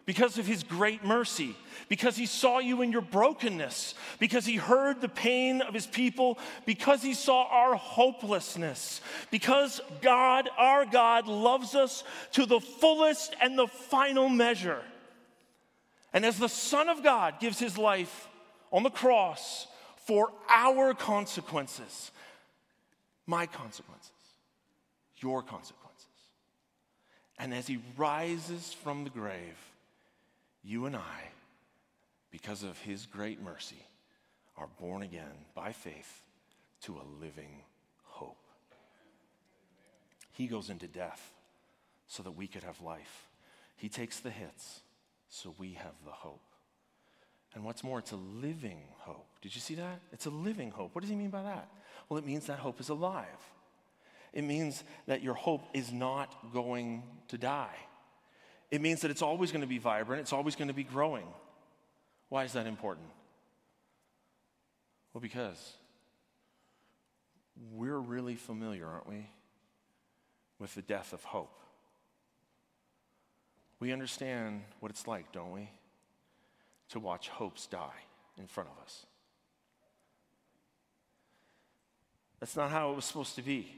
because 0.06 0.38
of 0.38 0.46
his 0.46 0.64
great 0.64 1.04
mercy, 1.06 1.56
because 1.88 2.18
he 2.18 2.26
saw 2.26 2.60
you 2.60 2.82
in 2.82 2.92
your 2.92 3.02
brokenness, 3.02 3.94
because 4.20 4.46
he 4.46 4.56
heard 4.56 5.00
the 5.00 5.08
pain 5.08 5.62
of 5.62 5.74
his 5.74 5.88
people, 5.88 6.38
because 6.66 7.02
he 7.02 7.14
saw 7.14 7.48
our 7.48 7.76
hopelessness, 7.76 9.02
because 9.30 9.80
God, 10.02 10.50
our 10.58 10.86
God, 10.86 11.28
loves 11.28 11.76
us 11.76 12.04
to 12.34 12.46
the 12.46 12.60
fullest 12.60 13.36
and 13.42 13.58
the 13.58 13.68
final 13.68 14.28
measure. 14.28 14.82
And 16.14 16.26
as 16.26 16.38
the 16.38 16.50
Son 16.50 16.90
of 16.90 17.04
God 17.04 17.40
gives 17.40 17.60
his 17.60 17.78
life 17.78 18.28
on 18.72 18.84
the 18.84 18.90
cross 18.90 19.68
for 20.06 20.32
our 20.50 20.94
consequences, 20.94 22.12
my 23.26 23.46
consequences, 23.46 24.12
your 25.20 25.42
consequences, 25.42 26.08
and 27.38 27.54
as 27.54 27.68
he 27.68 27.80
rises 27.98 28.74
from 28.74 29.04
the 29.04 29.10
grave, 29.10 29.58
you 30.64 30.86
and 30.86 30.96
I, 30.96 31.30
because 32.30 32.64
of 32.64 32.78
his 32.80 33.06
great 33.06 33.42
mercy, 33.42 33.86
are 34.58 34.70
born 34.80 35.02
again 35.02 35.46
by 35.56 35.72
faith 35.72 36.22
to 36.82 36.94
a 36.94 37.22
living 37.22 37.64
hope. 38.04 38.38
He 40.32 40.48
goes 40.48 40.70
into 40.70 40.88
death 40.88 41.32
so 42.08 42.22
that 42.24 42.32
we 42.32 42.48
could 42.48 42.64
have 42.64 42.82
life. 42.82 43.28
He 43.78 43.90
takes 43.90 44.20
the 44.20 44.30
hits 44.30 44.82
so 45.32 45.56
we 45.58 45.74
have 45.74 45.96
the 46.06 46.12
hope. 46.12 46.44
And 47.56 47.66
what's 47.66 47.84
more, 47.84 47.98
it's 47.98 48.12
a 48.12 48.18
living 48.18 48.84
hope. 49.00 49.28
Did 49.42 49.56
you 49.56 49.62
see 49.62 49.74
that? 49.76 50.00
It's 50.14 50.28
a 50.28 50.30
living 50.30 50.70
hope. 50.70 50.94
What 50.94 51.02
does 51.02 51.10
he 51.10 51.16
mean 51.16 51.32
by 51.32 51.42
that? 51.42 51.68
Well, 52.08 52.20
it 52.20 52.26
means 52.28 52.46
that 52.46 52.60
hope 52.60 52.80
is 52.80 52.90
alive. 52.90 53.26
It 54.32 54.44
means 54.44 54.84
that 55.08 55.24
your 55.24 55.34
hope 55.34 55.64
is 55.74 55.92
not 55.92 56.54
going 56.54 57.02
to 57.30 57.40
die 57.40 57.76
it 58.72 58.80
means 58.80 59.02
that 59.02 59.12
it's 59.12 59.22
always 59.22 59.52
going 59.52 59.62
to 59.62 59.68
be 59.68 59.78
vibrant, 59.78 60.22
it's 60.22 60.34
always 60.34 60.56
going 60.56 60.70
to 60.70 60.74
be 60.74 60.86
growing. 60.86 61.28
Why 62.30 62.46
is 62.46 62.54
that 62.54 62.66
important? 62.66 63.08
Well, 65.14 65.22
because 65.22 65.74
we're 67.74 68.00
really 68.00 68.36
familiar, 68.36 68.88
aren't 68.88 69.10
we, 69.10 69.30
with 70.58 70.74
the 70.74 70.82
death 70.82 71.12
of 71.12 71.22
hope. 71.26 71.60
We 73.82 73.92
understand 73.92 74.62
what 74.80 74.92
it's 74.92 75.08
like, 75.08 75.32
don't 75.32 75.52
we, 75.52 75.68
to 76.90 77.00
watch 77.00 77.30
hopes 77.30 77.66
die 77.66 78.06
in 78.38 78.46
front 78.46 78.70
of 78.70 78.82
us. 78.84 79.08
That's 82.40 82.56
not 82.56 82.70
how 82.70 82.92
it 82.92 82.96
was 82.96 83.06
supposed 83.06 83.36
to 83.36 83.42
be. 83.42 83.74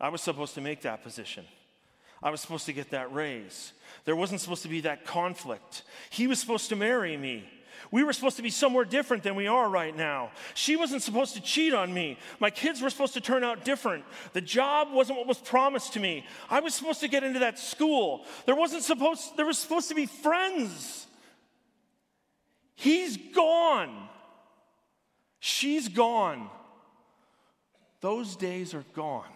I 0.00 0.08
was 0.08 0.22
supposed 0.22 0.54
to 0.56 0.60
make 0.60 0.82
that 0.82 1.04
position. 1.04 1.44
I 2.20 2.30
was 2.30 2.40
supposed 2.40 2.66
to 2.66 2.72
get 2.72 2.90
that 2.90 3.14
raise. 3.14 3.72
There 4.04 4.16
wasn't 4.16 4.40
supposed 4.40 4.62
to 4.62 4.68
be 4.68 4.80
that 4.80 5.04
conflict. 5.04 5.82
He 6.10 6.26
was 6.26 6.40
supposed 6.40 6.68
to 6.70 6.76
marry 6.76 7.16
me. 7.16 7.48
We 7.90 8.02
were 8.04 8.12
supposed 8.12 8.36
to 8.36 8.42
be 8.42 8.50
somewhere 8.50 8.84
different 8.84 9.22
than 9.22 9.34
we 9.34 9.46
are 9.46 9.68
right 9.68 9.96
now. 9.96 10.30
She 10.54 10.76
wasn't 10.76 11.02
supposed 11.02 11.34
to 11.34 11.40
cheat 11.40 11.74
on 11.74 11.92
me. 11.92 12.18
My 12.40 12.50
kids 12.50 12.80
were 12.80 12.90
supposed 12.90 13.14
to 13.14 13.20
turn 13.20 13.44
out 13.44 13.64
different. 13.64 14.04
The 14.32 14.40
job 14.40 14.88
wasn't 14.92 15.18
what 15.18 15.26
was 15.26 15.38
promised 15.38 15.94
to 15.94 16.00
me. 16.00 16.26
I 16.50 16.60
was 16.60 16.74
supposed 16.74 17.00
to 17.00 17.08
get 17.08 17.24
into 17.24 17.40
that 17.40 17.58
school. 17.58 18.24
There 18.46 18.54
wasn't 18.54 18.82
supposed 18.82 19.36
there 19.36 19.46
was 19.46 19.58
supposed 19.58 19.88
to 19.88 19.94
be 19.94 20.06
friends. 20.06 21.06
He's 22.74 23.16
gone. 23.16 24.08
She's 25.40 25.88
gone. 25.88 26.48
Those 28.00 28.36
days 28.36 28.74
are 28.74 28.84
gone. 28.94 29.32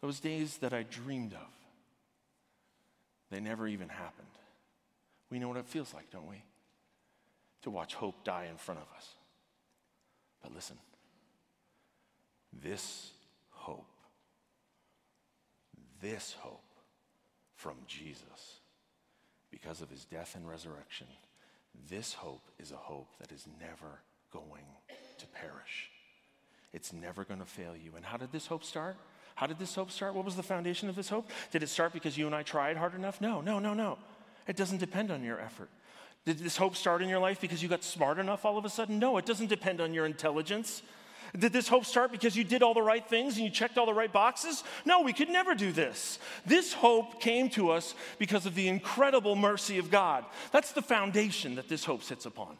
Those 0.00 0.20
days 0.20 0.56
that 0.58 0.72
I 0.72 0.82
dreamed 0.82 1.34
of, 1.34 1.48
they 3.30 3.40
never 3.40 3.68
even 3.68 3.88
happened. 3.88 4.26
We 5.30 5.38
know 5.38 5.48
what 5.48 5.58
it 5.58 5.66
feels 5.66 5.94
like, 5.94 6.10
don't 6.10 6.28
we? 6.28 6.42
To 7.62 7.70
watch 7.70 7.94
hope 7.94 8.24
die 8.24 8.46
in 8.50 8.56
front 8.56 8.80
of 8.80 8.86
us. 8.96 9.08
But 10.42 10.54
listen, 10.54 10.78
this 12.52 13.10
hope, 13.50 13.86
this 16.00 16.34
hope 16.40 16.64
from 17.54 17.76
Jesus, 17.86 18.60
because 19.50 19.82
of 19.82 19.90
his 19.90 20.04
death 20.06 20.34
and 20.34 20.48
resurrection, 20.48 21.06
this 21.90 22.14
hope 22.14 22.42
is 22.58 22.72
a 22.72 22.76
hope 22.76 23.08
that 23.20 23.32
is 23.32 23.46
never 23.60 24.00
going 24.32 24.64
to 25.18 25.26
perish. 25.26 25.90
It's 26.72 26.92
never 26.92 27.24
going 27.24 27.40
to 27.40 27.46
fail 27.46 27.74
you. 27.76 27.92
And 27.96 28.04
how 28.04 28.16
did 28.16 28.32
this 28.32 28.46
hope 28.46 28.64
start? 28.64 28.96
How 29.34 29.46
did 29.46 29.58
this 29.58 29.74
hope 29.74 29.90
start? 29.90 30.14
What 30.14 30.24
was 30.24 30.36
the 30.36 30.42
foundation 30.42 30.88
of 30.88 30.96
this 30.96 31.08
hope? 31.08 31.30
Did 31.50 31.62
it 31.62 31.68
start 31.68 31.92
because 31.92 32.16
you 32.16 32.26
and 32.26 32.34
I 32.34 32.42
tried 32.42 32.76
hard 32.76 32.94
enough? 32.94 33.20
No, 33.20 33.40
no, 33.40 33.58
no, 33.58 33.74
no. 33.74 33.98
It 34.46 34.56
doesn't 34.56 34.78
depend 34.78 35.10
on 35.10 35.22
your 35.22 35.40
effort. 35.40 35.68
Did 36.26 36.38
this 36.38 36.56
hope 36.56 36.76
start 36.76 37.02
in 37.02 37.08
your 37.08 37.18
life 37.18 37.40
because 37.40 37.62
you 37.62 37.68
got 37.68 37.82
smart 37.82 38.18
enough 38.18 38.44
all 38.44 38.58
of 38.58 38.64
a 38.64 38.68
sudden? 38.68 38.98
No, 38.98 39.16
it 39.16 39.26
doesn't 39.26 39.48
depend 39.48 39.80
on 39.80 39.94
your 39.94 40.04
intelligence. 40.04 40.82
Did 41.38 41.52
this 41.52 41.68
hope 41.68 41.84
start 41.84 42.10
because 42.10 42.36
you 42.36 42.44
did 42.44 42.62
all 42.62 42.74
the 42.74 42.82
right 42.82 43.06
things 43.06 43.36
and 43.36 43.44
you 43.44 43.50
checked 43.50 43.78
all 43.78 43.86
the 43.86 43.94
right 43.94 44.12
boxes? 44.12 44.64
No, 44.84 45.02
we 45.02 45.12
could 45.12 45.28
never 45.28 45.54
do 45.54 45.70
this. 45.72 46.18
This 46.44 46.72
hope 46.72 47.20
came 47.20 47.48
to 47.50 47.70
us 47.70 47.94
because 48.18 48.46
of 48.46 48.54
the 48.54 48.68
incredible 48.68 49.36
mercy 49.36 49.78
of 49.78 49.90
God. 49.90 50.24
That's 50.52 50.72
the 50.72 50.82
foundation 50.82 51.54
that 51.54 51.68
this 51.68 51.84
hope 51.84 52.02
sits 52.02 52.26
upon. 52.26 52.56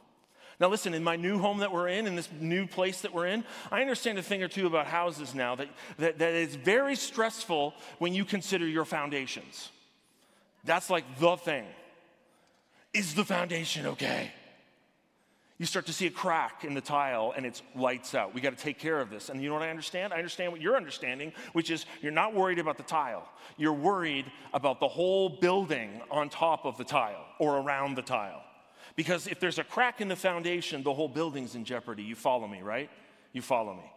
Now, 0.61 0.69
listen, 0.69 0.93
in 0.93 1.03
my 1.03 1.17
new 1.17 1.39
home 1.39 1.59
that 1.59 1.73
we're 1.73 1.89
in, 1.89 2.07
in 2.07 2.17
this 2.17 2.29
new 2.39 2.67
place 2.67 3.01
that 3.01 3.15
we're 3.15 3.27
in, 3.27 3.45
I 3.73 3.81
understand 3.81 4.19
a 4.19 4.23
thing 4.23 4.43
or 4.43 4.49
two 4.49 4.67
about 4.67 4.87
houses 4.87 5.35
now 5.35 5.55
that, 5.57 5.69
that, 5.99 6.19
that 6.19 6.35
is 6.35 6.55
very 6.55 6.97
stressful 6.97 7.75
when 7.99 8.15
you 8.15 8.27
consider 8.27 8.67
your 8.67 8.85
foundations. 8.85 9.71
That's 10.65 10.91
like 10.91 11.19
the 11.19 11.37
thing. 11.37 11.65
Is 12.93 13.15
the 13.15 13.25
foundation 13.25 13.87
okay? 13.87 14.33
You 15.59 15.67
start 15.67 15.85
to 15.87 15.93
see 15.93 16.07
a 16.07 16.11
crack 16.11 16.65
in 16.65 16.73
the 16.73 16.81
tile 16.81 17.35
and 17.37 17.45
it's 17.45 17.63
lights 17.77 18.15
out. 18.15 18.35
We 18.35 18.41
got 18.41 18.57
to 18.57 18.63
take 18.63 18.79
care 18.79 18.99
of 18.99 19.11
this. 19.11 19.29
And 19.29 19.43
you 19.43 19.49
know 19.49 19.57
what 19.57 19.63
I 19.63 19.69
understand? 19.69 20.13
I 20.15 20.17
understand 20.17 20.53
what 20.53 20.61
you're 20.63 20.75
understanding, 20.75 21.35
which 21.53 21.71
is 21.71 21.85
you're 22.01 22.13
not 22.13 22.35
worried 22.35 22.59
about 22.59 22.79
the 22.79 22.83
tile. 22.83 23.29
You're 23.59 23.75
worried 23.75 24.25
about 24.55 24.81
the 24.81 24.89
whole 24.89 25.29
building 25.29 26.01
on 26.11 26.31
top 26.31 26.65
of 26.65 26.79
the 26.79 26.85
tile 26.85 27.27
or 27.39 27.59
around 27.59 27.97
the 27.97 28.03
tile. 28.03 28.43
Because 28.97 29.27
if 29.27 29.39
there's 29.39 29.59
a 29.59 29.65
crack 29.65 30.01
in 30.01 30.09
the 30.09 30.17
foundation, 30.17 30.83
the 30.83 30.95
whole 30.95 31.09
building's 31.09 31.55
in 31.55 31.67
jeopardy. 31.67 32.05
You 32.05 32.15
follow 32.15 32.49
me, 32.49 32.63
right? 32.63 32.89
You 33.35 33.43
follow 33.43 33.75
me. 33.75 33.93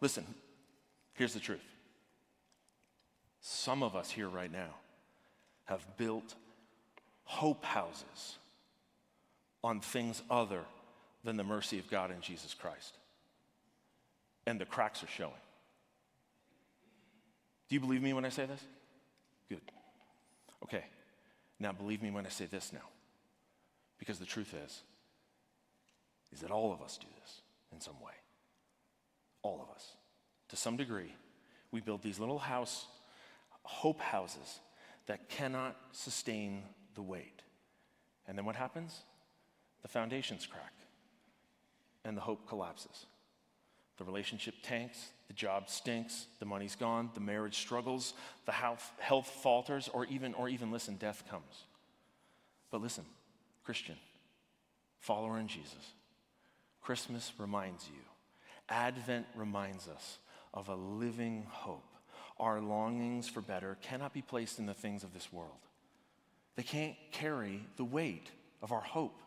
Listen, 0.00 0.26
here's 1.14 1.32
the 1.32 1.38
truth. 1.38 1.60
Some 3.40 3.84
of 3.84 3.94
us 3.94 4.10
here 4.10 4.28
right 4.28 4.50
now 4.50 4.74
have 5.66 5.86
built 5.96 6.34
hope 7.24 7.64
houses 7.64 8.36
on 9.62 9.80
things 9.80 10.22
other 10.30 10.60
than 11.24 11.36
the 11.36 11.44
mercy 11.44 11.78
of 11.78 11.90
God 11.90 12.10
in 12.10 12.20
Jesus 12.20 12.54
Christ. 12.54 12.96
And 14.46 14.60
the 14.60 14.66
cracks 14.66 15.02
are 15.02 15.08
showing. 15.08 15.32
Do 17.68 17.74
you 17.74 17.80
believe 17.80 18.02
me 18.02 18.12
when 18.12 18.26
I 18.26 18.28
say 18.28 18.44
this? 18.44 18.60
Good. 19.48 19.62
Okay. 20.62 20.84
Now 21.58 21.72
believe 21.72 22.02
me 22.02 22.10
when 22.10 22.26
I 22.26 22.28
say 22.28 22.44
this 22.44 22.72
now. 22.72 22.86
Because 23.98 24.18
the 24.18 24.26
truth 24.26 24.54
is, 24.66 24.82
is 26.32 26.40
that 26.40 26.50
all 26.50 26.72
of 26.72 26.82
us 26.82 26.98
do 26.98 27.06
this 27.22 27.40
in 27.72 27.80
some 27.80 27.98
way. 28.04 28.12
All 29.42 29.60
of 29.62 29.74
us. 29.74 29.92
To 30.50 30.56
some 30.56 30.76
degree, 30.76 31.14
we 31.70 31.80
build 31.80 32.02
these 32.02 32.18
little 32.18 32.38
house, 32.38 32.86
hope 33.62 34.00
houses 34.00 34.60
that 35.06 35.28
cannot 35.28 35.76
sustain 35.92 36.62
the 36.94 37.02
weight. 37.02 37.42
And 38.26 38.36
then 38.36 38.44
what 38.44 38.56
happens? 38.56 39.02
The 39.82 39.88
foundations 39.88 40.46
crack 40.46 40.72
and 42.04 42.16
the 42.16 42.22
hope 42.22 42.48
collapses. 42.48 43.06
The 43.96 44.04
relationship 44.04 44.54
tanks, 44.62 45.10
the 45.28 45.34
job 45.34 45.68
stinks, 45.68 46.26
the 46.40 46.46
money's 46.46 46.74
gone, 46.74 47.10
the 47.14 47.20
marriage 47.20 47.58
struggles, 47.58 48.14
the 48.44 48.52
health, 48.52 48.90
health 48.98 49.28
falters, 49.28 49.88
or 49.92 50.04
even, 50.06 50.34
or 50.34 50.48
even 50.48 50.72
listen, 50.72 50.96
death 50.96 51.22
comes. 51.30 51.64
But 52.70 52.82
listen, 52.82 53.04
Christian, 53.64 53.96
follower 54.98 55.38
in 55.38 55.46
Jesus, 55.46 55.92
Christmas 56.82 57.32
reminds 57.38 57.86
you, 57.86 58.02
Advent 58.68 59.26
reminds 59.36 59.86
us 59.86 60.18
of 60.52 60.68
a 60.68 60.74
living 60.74 61.46
hope. 61.48 61.84
Our 62.40 62.60
longings 62.60 63.28
for 63.28 63.40
better 63.40 63.78
cannot 63.80 64.12
be 64.12 64.22
placed 64.22 64.58
in 64.58 64.66
the 64.66 64.74
things 64.74 65.04
of 65.04 65.14
this 65.14 65.32
world, 65.32 65.50
they 66.56 66.62
can't 66.62 66.96
carry 67.12 67.64
the 67.76 67.84
weight 67.84 68.30
of 68.62 68.72
our 68.72 68.80
hope. 68.80 69.20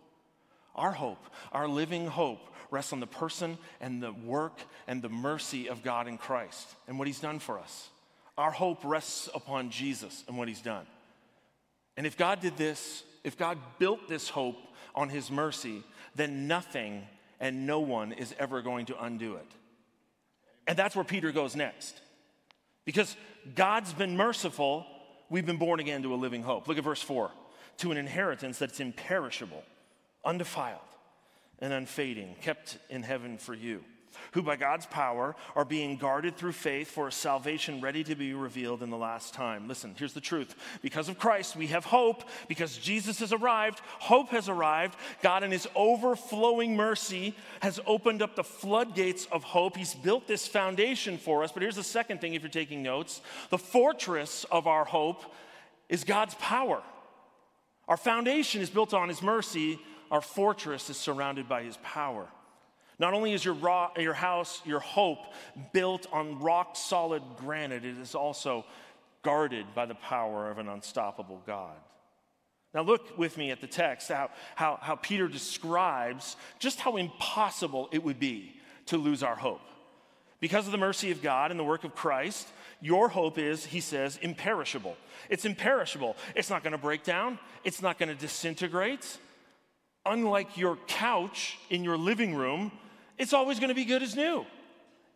Our 0.76 0.92
hope, 0.92 1.24
our 1.52 1.68
living 1.68 2.06
hope, 2.06 2.40
rests 2.70 2.94
on 2.94 3.00
the 3.00 3.08
person 3.08 3.58
and 3.82 4.02
the 4.02 4.12
work 4.12 4.60
and 4.88 5.02
the 5.02 5.10
mercy 5.10 5.70
of 5.70 5.84
God 5.84 6.08
in 6.08 6.18
Christ 6.18 6.68
and 6.88 7.00
what 7.00 7.08
He's 7.08 7.20
done 7.20 7.40
for 7.40 7.58
us. 7.60 7.90
Our 8.38 8.52
hope 8.52 8.80
rests 8.84 9.28
upon 9.34 9.72
Jesus 9.72 10.24
and 10.28 10.38
what 10.38 10.48
He's 10.48 10.62
done. 10.62 10.86
And 11.98 12.06
if 12.06 12.16
God 12.16 12.40
did 12.40 12.56
this, 12.58 13.04
if 13.24 13.38
God 13.38 13.58
built 13.80 14.08
this 14.08 14.30
hope 14.30 14.58
on 14.96 15.10
his 15.10 15.30
mercy, 15.30 15.84
then 16.16 16.48
nothing 16.48 17.04
and 17.40 17.68
no 17.68 17.80
one 17.80 18.12
is 18.12 18.34
ever 18.40 18.62
going 18.62 18.86
to 18.86 19.04
undo 19.04 19.36
it. 19.36 19.52
And 20.68 20.78
that's 20.78 20.96
where 20.96 21.04
Peter 21.04 21.32
goes 21.32 21.56
next. 21.56 22.00
Because 22.86 23.16
God's 23.56 23.94
been 23.94 24.16
merciful, 24.16 24.86
we've 25.30 25.46
been 25.46 25.58
born 25.58 25.80
again 25.80 26.04
to 26.04 26.14
a 26.14 26.16
living 26.16 26.44
hope. 26.44 26.68
Look 26.68 26.78
at 26.78 26.84
verse 26.84 27.02
4 27.02 27.32
to 27.78 27.92
an 27.92 27.98
inheritance 27.98 28.58
that's 28.58 28.80
imperishable, 28.80 29.64
undefiled, 30.26 30.80
and 31.60 31.74
unfading, 31.74 32.36
kept 32.42 32.78
in 32.90 33.04
heaven 33.04 33.38
for 33.38 33.54
you 33.54 33.84
who 34.32 34.42
by 34.42 34.56
God's 34.56 34.86
power 34.86 35.36
are 35.56 35.66
being 35.66 35.98
guarded 35.98 36.36
through 36.36 36.52
faith 36.52 36.92
for 36.92 37.08
a 37.08 37.12
salvation 37.12 37.82
ready 37.82 38.04
to 38.04 38.16
be 38.16 38.34
revealed 38.34 38.84
in 38.84 38.90
the 38.90 38.98
last 38.98 39.34
time. 39.34 39.68
Listen, 39.68 39.96
here's 39.98 40.14
the 40.14 40.22
truth. 40.22 40.56
Because 40.82 41.10
of 41.10 41.18
Christ, 41.18 41.56
we 41.56 41.68
have 41.68 41.86
hope. 41.86 42.24
Because 42.48 42.78
Jesus 42.78 43.20
has 43.20 43.34
arrived, 43.34 43.80
hope 44.00 44.30
has 44.30 44.50
arrived. 44.50 44.96
God, 45.22 45.44
in 45.44 45.52
His 45.52 45.68
overflowing 45.76 46.76
mercy, 46.76 47.36
has 47.62 47.80
opened 47.86 48.22
up 48.22 48.36
the 48.36 48.44
floodgates 48.44 49.26
of 49.32 49.44
hope. 49.44 49.78
He's 49.78 49.96
built 49.96 50.28
this 50.28 50.48
foundation 50.48 51.18
for 51.18 51.44
us. 51.44 51.52
But 51.52 51.62
here's 51.64 51.76
the 51.76 51.84
second 51.84 52.22
thing 52.22 52.34
if 52.34 52.42
you're 52.42 52.50
taking 52.50 52.84
notes 52.84 53.22
the 53.50 53.58
fortress 53.58 54.46
of 54.52 54.68
our 54.68 54.86
hope 54.86 55.24
is 55.90 56.04
God's 56.04 56.36
power. 56.36 56.82
Our 57.88 57.98
foundation 57.98 58.62
is 58.62 58.70
built 58.70 58.94
on 58.94 59.08
His 59.08 59.22
mercy, 59.22 59.80
our 60.12 60.22
fortress 60.22 60.90
is 60.90 60.98
surrounded 60.98 61.48
by 61.48 61.64
His 61.64 61.78
power. 61.84 62.28
Not 63.00 63.14
only 63.14 63.34
is 63.34 63.46
your, 63.46 63.54
rock, 63.54 63.98
your 64.00 64.14
house, 64.14 64.62
your 64.66 64.80
hope, 64.80 65.20
built 65.72 66.08
on 66.12 66.40
rock 66.40 66.76
solid 66.76 67.22
granite, 67.38 67.86
it 67.86 67.98
is 67.98 68.16
also 68.16 68.66
guarded 69.22 69.66
by 69.76 69.86
the 69.86 69.96
power 69.96 70.50
of 70.50 70.58
an 70.58 70.68
unstoppable 70.68 71.42
God. 71.46 71.76
Now, 72.74 72.82
look 72.82 73.18
with 73.18 73.38
me 73.38 73.52
at 73.52 73.62
the 73.62 73.68
text, 73.68 74.10
how, 74.10 74.30
how, 74.56 74.80
how 74.82 74.96
Peter 74.96 75.28
describes 75.28 76.36
just 76.60 76.80
how 76.80 76.98
impossible 76.98 77.90
it 77.92 78.04
would 78.04 78.20
be 78.20 78.54
to 78.88 78.98
lose 78.98 79.24
our 79.24 79.36
hope. 79.36 79.62
Because 80.40 80.66
of 80.66 80.72
the 80.72 80.78
mercy 80.78 81.12
of 81.12 81.22
God 81.22 81.52
and 81.52 81.60
the 81.60 81.64
work 81.64 81.84
of 81.84 81.96
Christ, 81.96 82.48
your 82.82 83.10
hope 83.10 83.38
is, 83.38 83.66
he 83.66 83.80
says, 83.80 84.20
imperishable. 84.22 84.96
It's 85.30 85.46
imperishable. 85.46 86.16
It's 86.36 86.50
not 86.50 86.64
going 86.64 86.74
to 86.74 86.78
break 86.78 87.04
down, 87.04 87.40
it's 87.64 87.82
not 87.82 87.98
going 87.98 88.10
to 88.10 88.16
disintegrate. 88.16 89.18
Unlike 90.06 90.58
your 90.58 90.78
couch 90.88 91.58
in 91.70 91.84
your 91.84 91.98
living 91.98 92.36
room, 92.36 92.72
it's 93.18 93.34
always 93.34 93.60
going 93.60 93.70
to 93.70 93.76
be 93.76 93.86
good 93.86 94.04
as 94.04 94.16
new. 94.16 94.46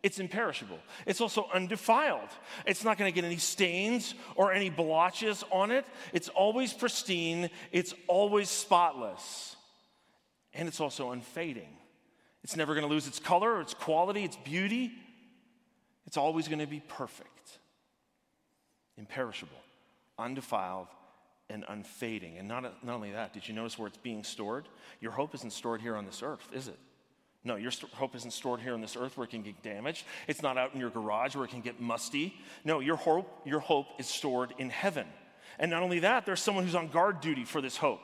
It's 0.02 0.18
imperishable. 0.18 0.80
It's 1.06 1.20
also 1.20 1.48
undefiled. 1.54 2.28
It's 2.66 2.82
not 2.82 2.98
going 2.98 3.10
to 3.10 3.14
get 3.14 3.24
any 3.24 3.36
stains 3.36 4.14
or 4.34 4.52
any 4.52 4.68
blotches 4.68 5.44
on 5.52 5.70
it. 5.70 5.86
It's 6.12 6.28
always 6.28 6.72
pristine. 6.72 7.50
It's 7.70 7.94
always 8.08 8.48
spotless. 8.48 9.54
And 10.54 10.66
it's 10.66 10.80
also 10.80 11.12
unfading. 11.12 11.68
It's 12.42 12.56
never 12.56 12.74
going 12.74 12.86
to 12.86 12.92
lose 12.92 13.06
its 13.06 13.20
color, 13.20 13.60
its 13.60 13.74
quality, 13.74 14.24
its 14.24 14.36
beauty. 14.36 14.92
It's 16.06 16.16
always 16.16 16.48
going 16.48 16.58
to 16.58 16.66
be 16.66 16.80
perfect, 16.80 17.58
imperishable, 18.98 19.56
undefiled, 20.18 20.88
and 21.48 21.64
unfading. 21.68 22.38
And 22.38 22.48
not, 22.48 22.84
not 22.84 22.94
only 22.94 23.12
that, 23.12 23.32
did 23.32 23.46
you 23.46 23.54
notice 23.54 23.78
where 23.78 23.86
it's 23.86 23.98
being 23.98 24.24
stored? 24.24 24.68
Your 25.00 25.12
hope 25.12 25.34
isn't 25.36 25.52
stored 25.52 25.80
here 25.80 25.94
on 25.94 26.04
this 26.06 26.22
earth, 26.24 26.48
is 26.52 26.66
it? 26.66 26.78
No, 27.44 27.56
your 27.56 27.72
hope 27.94 28.14
isn't 28.14 28.30
stored 28.30 28.60
here 28.60 28.72
on 28.72 28.80
this 28.80 28.96
earth 28.96 29.16
where 29.16 29.24
it 29.24 29.30
can 29.30 29.42
get 29.42 29.62
damaged. 29.62 30.04
It's 30.28 30.42
not 30.42 30.56
out 30.56 30.74
in 30.74 30.80
your 30.80 30.90
garage 30.90 31.34
where 31.34 31.44
it 31.44 31.50
can 31.50 31.60
get 31.60 31.80
musty. 31.80 32.34
No, 32.64 32.78
your 32.78 32.96
hope, 32.96 33.42
your 33.44 33.58
hope 33.58 33.86
is 33.98 34.06
stored 34.06 34.54
in 34.58 34.70
heaven. 34.70 35.06
And 35.58 35.70
not 35.70 35.82
only 35.82 36.00
that, 36.00 36.24
there's 36.24 36.40
someone 36.40 36.64
who's 36.64 36.76
on 36.76 36.88
guard 36.88 37.20
duty 37.20 37.44
for 37.44 37.60
this 37.60 37.76
hope. 37.76 38.00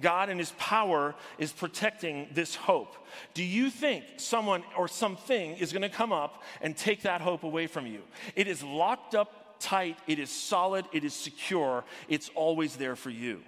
God 0.00 0.28
and 0.28 0.40
his 0.40 0.52
power 0.58 1.14
is 1.38 1.52
protecting 1.52 2.28
this 2.32 2.54
hope. 2.54 2.96
Do 3.32 3.44
you 3.44 3.70
think 3.70 4.04
someone 4.16 4.64
or 4.76 4.88
something 4.88 5.56
is 5.56 5.72
going 5.72 5.82
to 5.82 5.88
come 5.88 6.12
up 6.12 6.42
and 6.60 6.76
take 6.76 7.02
that 7.02 7.20
hope 7.20 7.44
away 7.44 7.66
from 7.66 7.86
you? 7.86 8.00
It 8.34 8.48
is 8.48 8.62
locked 8.62 9.14
up 9.14 9.60
tight, 9.60 9.98
it 10.06 10.18
is 10.18 10.30
solid, 10.30 10.84
it 10.92 11.04
is 11.04 11.14
secure, 11.14 11.84
it's 12.08 12.30
always 12.34 12.76
there 12.76 12.96
for 12.96 13.10
you. 13.10 13.40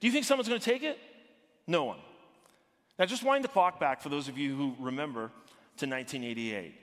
Do 0.00 0.06
you 0.06 0.12
think 0.12 0.24
someone's 0.24 0.48
going 0.48 0.60
to 0.60 0.70
take 0.70 0.82
it? 0.82 0.98
No 1.66 1.84
one. 1.84 1.98
Now, 2.98 3.06
just 3.06 3.22
wind 3.22 3.44
the 3.44 3.48
clock 3.48 3.78
back 3.78 4.00
for 4.00 4.08
those 4.08 4.28
of 4.28 4.36
you 4.36 4.56
who 4.56 4.74
remember 4.80 5.30
to 5.76 5.86
1988. 5.86 6.74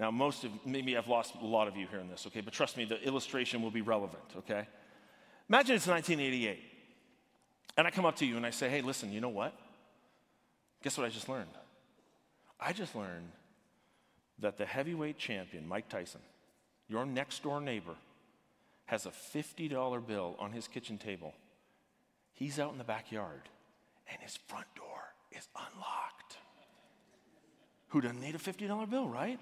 Now, 0.00 0.10
most 0.10 0.44
of, 0.44 0.50
maybe 0.66 0.96
I've 0.96 1.06
lost 1.08 1.34
a 1.40 1.44
lot 1.44 1.68
of 1.68 1.76
you 1.76 1.86
here 1.86 2.00
in 2.00 2.08
this, 2.08 2.26
okay, 2.26 2.40
but 2.40 2.52
trust 2.52 2.76
me, 2.76 2.84
the 2.84 3.00
illustration 3.02 3.62
will 3.62 3.70
be 3.70 3.82
relevant, 3.82 4.24
okay? 4.38 4.66
Imagine 5.48 5.76
it's 5.76 5.86
1988, 5.86 6.58
and 7.76 7.86
I 7.86 7.90
come 7.90 8.06
up 8.06 8.16
to 8.16 8.26
you 8.26 8.36
and 8.36 8.46
I 8.46 8.50
say, 8.50 8.68
hey, 8.68 8.80
listen, 8.80 9.12
you 9.12 9.20
know 9.20 9.28
what? 9.28 9.54
Guess 10.82 10.96
what 10.96 11.06
I 11.06 11.10
just 11.10 11.28
learned? 11.28 11.50
I 12.58 12.72
just 12.72 12.96
learned 12.96 13.30
that 14.38 14.56
the 14.56 14.64
heavyweight 14.66 15.18
champion, 15.18 15.68
Mike 15.68 15.88
Tyson, 15.88 16.22
your 16.88 17.04
next 17.04 17.42
door 17.42 17.60
neighbor, 17.60 17.94
has 18.86 19.06
a 19.06 19.10
$50 19.10 20.06
bill 20.06 20.34
on 20.38 20.52
his 20.52 20.66
kitchen 20.66 20.98
table. 20.98 21.34
He's 22.32 22.58
out 22.58 22.72
in 22.72 22.78
the 22.78 22.84
backyard, 22.84 23.42
and 24.10 24.20
his 24.22 24.36
front 24.48 24.66
door 24.74 25.09
is 25.32 25.48
unlocked. 25.56 26.36
Who 27.88 28.00
doesn't 28.00 28.20
need 28.20 28.34
a 28.34 28.38
$50 28.38 28.88
bill, 28.88 29.08
right? 29.08 29.38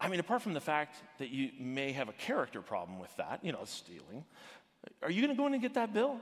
I 0.00 0.08
mean, 0.08 0.20
apart 0.20 0.42
from 0.42 0.54
the 0.54 0.60
fact 0.60 0.96
that 1.18 1.30
you 1.30 1.50
may 1.58 1.92
have 1.92 2.08
a 2.08 2.12
character 2.12 2.62
problem 2.62 2.98
with 2.98 3.14
that, 3.16 3.40
you 3.42 3.52
know, 3.52 3.64
stealing, 3.64 4.24
are 5.02 5.10
you 5.10 5.20
going 5.20 5.34
to 5.34 5.38
go 5.38 5.46
in 5.46 5.52
and 5.52 5.60
get 5.60 5.74
that 5.74 5.92
bill? 5.92 6.18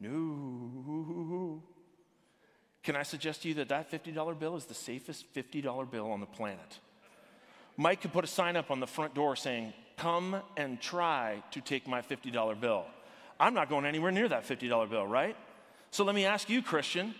No. 0.00 1.62
Can 2.82 2.96
I 2.96 3.02
suggest 3.02 3.42
to 3.42 3.48
you 3.48 3.54
that 3.54 3.68
that 3.68 3.90
$50 3.90 4.38
bill 4.38 4.56
is 4.56 4.64
the 4.64 4.74
safest 4.74 5.32
$50 5.34 5.90
bill 5.90 6.10
on 6.10 6.20
the 6.20 6.26
planet? 6.26 6.78
Mike 7.76 8.00
could 8.00 8.12
put 8.12 8.24
a 8.24 8.28
sign 8.28 8.56
up 8.56 8.70
on 8.70 8.80
the 8.80 8.86
front 8.86 9.14
door 9.14 9.36
saying, 9.36 9.72
Come 9.96 10.40
and 10.56 10.80
try 10.80 11.42
to 11.50 11.60
take 11.60 11.88
my 11.88 12.02
$50 12.02 12.60
bill. 12.60 12.84
I'm 13.40 13.54
not 13.54 13.68
going 13.68 13.84
anywhere 13.84 14.12
near 14.12 14.28
that 14.28 14.46
$50 14.46 14.90
bill, 14.90 15.06
right? 15.06 15.36
So 15.90 16.04
let 16.04 16.14
me 16.14 16.24
ask 16.24 16.48
you, 16.48 16.62
Christian. 16.62 17.14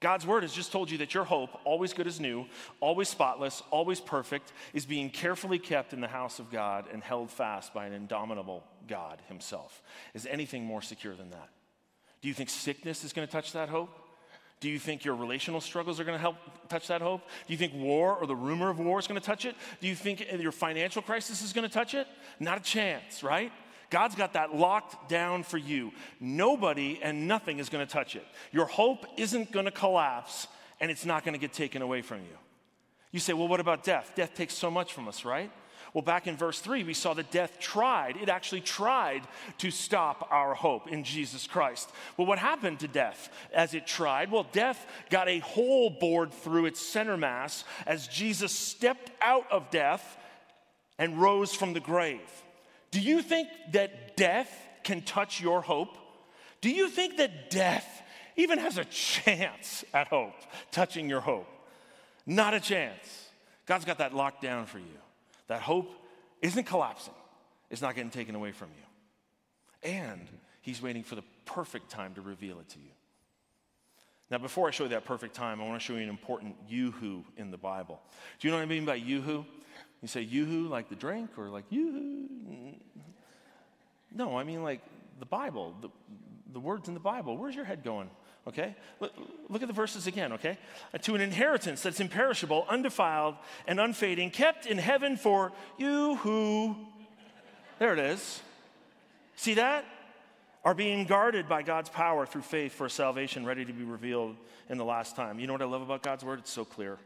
God's 0.00 0.26
word 0.26 0.42
has 0.42 0.52
just 0.52 0.70
told 0.70 0.90
you 0.90 0.98
that 0.98 1.14
your 1.14 1.24
hope, 1.24 1.50
always 1.64 1.92
good 1.92 2.06
as 2.06 2.20
new, 2.20 2.46
always 2.80 3.08
spotless, 3.08 3.62
always 3.70 4.00
perfect, 4.00 4.52
is 4.74 4.84
being 4.84 5.08
carefully 5.08 5.58
kept 5.58 5.92
in 5.92 6.00
the 6.00 6.08
house 6.08 6.38
of 6.38 6.50
God 6.50 6.86
and 6.92 7.02
held 7.02 7.30
fast 7.30 7.72
by 7.72 7.86
an 7.86 7.92
indomitable 7.92 8.64
God 8.86 9.20
Himself. 9.28 9.82
Is 10.12 10.26
anything 10.26 10.64
more 10.64 10.82
secure 10.82 11.14
than 11.14 11.30
that? 11.30 11.48
Do 12.20 12.28
you 12.28 12.34
think 12.34 12.50
sickness 12.50 13.04
is 13.04 13.12
going 13.12 13.26
to 13.26 13.32
touch 13.32 13.52
that 13.52 13.68
hope? 13.68 13.90
Do 14.60 14.70
you 14.70 14.78
think 14.78 15.04
your 15.04 15.14
relational 15.14 15.60
struggles 15.60 16.00
are 16.00 16.04
going 16.04 16.16
to 16.16 16.20
help 16.20 16.36
touch 16.68 16.88
that 16.88 17.02
hope? 17.02 17.20
Do 17.46 17.52
you 17.52 17.58
think 17.58 17.74
war 17.74 18.14
or 18.14 18.26
the 18.26 18.36
rumor 18.36 18.70
of 18.70 18.78
war 18.78 18.98
is 18.98 19.06
going 19.06 19.20
to 19.20 19.26
touch 19.26 19.44
it? 19.44 19.54
Do 19.80 19.88
you 19.88 19.94
think 19.94 20.24
your 20.38 20.52
financial 20.52 21.02
crisis 21.02 21.42
is 21.42 21.52
going 21.52 21.68
to 21.68 21.72
touch 21.72 21.94
it? 21.94 22.06
Not 22.40 22.58
a 22.58 22.62
chance, 22.62 23.22
right? 23.22 23.52
God's 23.90 24.14
got 24.14 24.32
that 24.34 24.54
locked 24.54 25.08
down 25.08 25.42
for 25.42 25.58
you. 25.58 25.92
Nobody 26.20 27.00
and 27.02 27.28
nothing 27.28 27.58
is 27.58 27.68
going 27.68 27.86
to 27.86 27.92
touch 27.92 28.16
it. 28.16 28.26
Your 28.52 28.66
hope 28.66 29.06
isn't 29.16 29.52
going 29.52 29.66
to 29.66 29.70
collapse 29.70 30.48
and 30.80 30.90
it's 30.90 31.04
not 31.04 31.24
going 31.24 31.34
to 31.34 31.38
get 31.38 31.52
taken 31.52 31.82
away 31.82 32.02
from 32.02 32.18
you. 32.18 32.38
You 33.12 33.20
say, 33.20 33.32
well, 33.32 33.48
what 33.48 33.60
about 33.60 33.84
death? 33.84 34.12
Death 34.16 34.34
takes 34.34 34.54
so 34.54 34.70
much 34.70 34.92
from 34.92 35.06
us, 35.06 35.24
right? 35.24 35.50
Well, 35.94 36.02
back 36.02 36.26
in 36.26 36.36
verse 36.36 36.58
3, 36.58 36.82
we 36.82 36.92
saw 36.92 37.14
that 37.14 37.30
death 37.30 37.60
tried, 37.60 38.16
it 38.16 38.28
actually 38.28 38.62
tried 38.62 39.22
to 39.58 39.70
stop 39.70 40.26
our 40.32 40.52
hope 40.52 40.88
in 40.88 41.04
Jesus 41.04 41.46
Christ. 41.46 41.88
Well, 42.16 42.26
what 42.26 42.40
happened 42.40 42.80
to 42.80 42.88
death 42.88 43.30
as 43.52 43.74
it 43.74 43.86
tried? 43.86 44.32
Well, 44.32 44.46
death 44.50 44.84
got 45.08 45.28
a 45.28 45.38
hole 45.38 45.90
bored 45.90 46.32
through 46.32 46.66
its 46.66 46.80
center 46.80 47.16
mass 47.16 47.62
as 47.86 48.08
Jesus 48.08 48.50
stepped 48.50 49.12
out 49.22 49.50
of 49.52 49.70
death 49.70 50.18
and 50.98 51.20
rose 51.20 51.54
from 51.54 51.74
the 51.74 51.80
grave. 51.80 52.20
Do 52.94 53.00
you 53.00 53.22
think 53.22 53.48
that 53.72 54.16
death 54.16 54.48
can 54.84 55.02
touch 55.02 55.40
your 55.40 55.60
hope? 55.60 55.98
Do 56.60 56.70
you 56.70 56.88
think 56.88 57.16
that 57.16 57.50
death 57.50 58.02
even 58.36 58.60
has 58.60 58.78
a 58.78 58.84
chance 58.84 59.84
at 59.92 60.06
hope, 60.06 60.36
touching 60.70 61.08
your 61.08 61.18
hope? 61.18 61.48
Not 62.24 62.54
a 62.54 62.60
chance. 62.60 63.30
God's 63.66 63.84
got 63.84 63.98
that 63.98 64.14
locked 64.14 64.42
down 64.42 64.66
for 64.66 64.78
you. 64.78 64.98
That 65.48 65.60
hope 65.60 65.90
isn't 66.40 66.66
collapsing, 66.66 67.14
it's 67.68 67.82
not 67.82 67.96
getting 67.96 68.12
taken 68.12 68.36
away 68.36 68.52
from 68.52 68.68
you. 68.76 69.90
And 69.90 70.28
He's 70.60 70.80
waiting 70.80 71.02
for 71.02 71.16
the 71.16 71.24
perfect 71.46 71.90
time 71.90 72.14
to 72.14 72.20
reveal 72.20 72.60
it 72.60 72.68
to 72.68 72.78
you. 72.78 72.93
Now, 74.34 74.38
before 74.38 74.66
I 74.66 74.72
show 74.72 74.82
you 74.82 74.90
that 74.90 75.04
perfect 75.04 75.36
time, 75.36 75.60
I 75.60 75.64
want 75.64 75.80
to 75.80 75.86
show 75.86 75.92
you 75.92 76.02
an 76.02 76.08
important 76.08 76.56
yoo-hoo 76.68 77.22
in 77.36 77.52
the 77.52 77.56
Bible. 77.56 78.00
Do 78.40 78.48
you 78.48 78.50
know 78.50 78.56
what 78.56 78.64
I 78.64 78.66
mean 78.66 78.84
by 78.84 78.96
yoo-hoo? 78.96 79.46
You 80.02 80.08
say 80.08 80.22
yoo-hoo 80.22 80.66
like 80.66 80.88
the 80.88 80.96
drink 80.96 81.38
or 81.38 81.50
like 81.50 81.62
yoo-hoo? 81.70 82.74
No, 84.12 84.36
I 84.36 84.42
mean 84.42 84.64
like 84.64 84.80
the 85.20 85.24
Bible, 85.24 85.76
the, 85.80 85.88
the 86.52 86.58
words 86.58 86.88
in 86.88 86.94
the 86.94 87.00
Bible. 87.00 87.36
Where's 87.36 87.54
your 87.54 87.64
head 87.64 87.84
going? 87.84 88.10
okay? 88.48 88.74
Look, 88.98 89.12
look, 89.48 89.62
at 89.62 89.68
the 89.68 89.72
verses 89.72 90.08
again, 90.08 90.32
okay? 90.32 90.58
To 91.02 91.14
an 91.14 91.20
inheritance 91.20 91.84
that's 91.84 92.00
imperishable, 92.00 92.66
undefiled, 92.68 93.36
and 93.68 93.78
unfading, 93.78 94.32
kept 94.32 94.66
in 94.66 94.78
heaven 94.78 95.16
for 95.16 95.52
you 95.78 96.16
who, 96.16 96.76
there 97.78 97.92
it 97.92 98.00
is. 98.00 98.40
See 99.36 99.54
that? 99.54 99.84
Are 100.64 100.74
being 100.74 101.04
guarded 101.04 101.48
by 101.48 101.62
God's 101.62 101.90
power 101.90 102.24
through 102.24 102.42
faith 102.42 102.72
for 102.72 102.88
salvation 102.88 103.44
ready 103.44 103.64
to 103.64 103.72
be 103.72 103.84
revealed 103.84 104.36
in 104.70 104.78
the 104.78 104.84
last 104.84 105.14
time. 105.14 105.38
You 105.38 105.46
know 105.46 105.52
what 105.52 105.62
I 105.62 105.66
love 105.66 105.82
about 105.82 106.02
God's 106.02 106.24
word? 106.24 106.38
It's 106.38 106.50
so 106.50 106.64
clear. 106.64 106.98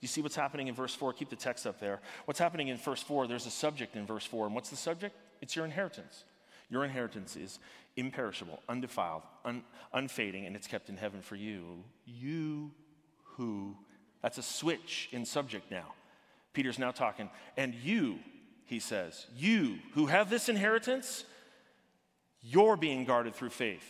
You 0.00 0.08
see 0.08 0.22
what's 0.22 0.34
happening 0.34 0.68
in 0.68 0.74
verse 0.74 0.94
4? 0.94 1.12
Keep 1.12 1.30
the 1.30 1.36
text 1.36 1.66
up 1.66 1.78
there. 1.78 2.00
What's 2.24 2.40
happening 2.40 2.68
in 2.68 2.76
verse 2.78 3.02
4? 3.02 3.26
There's 3.26 3.46
a 3.46 3.50
subject 3.50 3.96
in 3.96 4.06
verse 4.06 4.24
4. 4.24 4.46
And 4.46 4.54
what's 4.54 4.70
the 4.70 4.76
subject? 4.76 5.14
It's 5.40 5.54
your 5.54 5.64
inheritance. 5.64 6.24
Your 6.70 6.84
inheritance 6.84 7.36
is 7.36 7.58
imperishable, 7.96 8.60
undefiled, 8.68 9.22
un- 9.44 9.62
unfading, 9.92 10.46
and 10.46 10.56
it's 10.56 10.66
kept 10.66 10.88
in 10.88 10.96
heaven 10.96 11.20
for 11.20 11.36
you. 11.36 11.84
You 12.06 12.70
who, 13.36 13.76
that's 14.22 14.38
a 14.38 14.42
switch 14.42 15.08
in 15.12 15.26
subject 15.26 15.70
now. 15.70 15.92
Peter's 16.52 16.78
now 16.78 16.90
talking, 16.90 17.30
and 17.56 17.74
you, 17.74 18.18
he 18.64 18.80
says, 18.80 19.26
you 19.36 19.78
who 19.94 20.06
have 20.06 20.30
this 20.30 20.48
inheritance, 20.48 21.24
you're 22.42 22.76
being 22.76 23.04
guarded 23.04 23.34
through 23.34 23.50
faith 23.50 23.84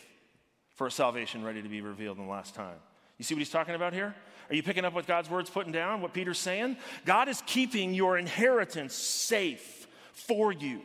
for 0.75 0.87
a 0.87 0.91
salvation 0.91 1.45
ready 1.45 1.63
to 1.63 1.69
be 1.69 1.81
revealed 1.81 2.19
in 2.19 2.25
the 2.25 2.31
last 2.31 2.55
time. 2.55 2.77
You 3.19 3.25
see 3.25 3.35
what 3.35 3.41
he's 3.41 3.51
talking 3.51 3.75
about 3.75 3.93
here? 3.93 4.15
Are 4.51 4.55
you 4.55 4.63
picking 4.63 4.85
up 4.85 4.95
what 4.95 5.07
God's 5.07 5.31
word's 5.31 5.51
putting 5.51 5.73
down, 5.73 6.01
what 6.01 6.13
Peter's 6.13 6.39
saying? 6.39 6.77
God 7.05 7.29
is 7.29 7.43
keeping 7.47 7.95
your 7.95 8.19
inheritance 8.19 8.95
safe 8.95 9.87
for 10.13 10.53
you. 10.53 10.83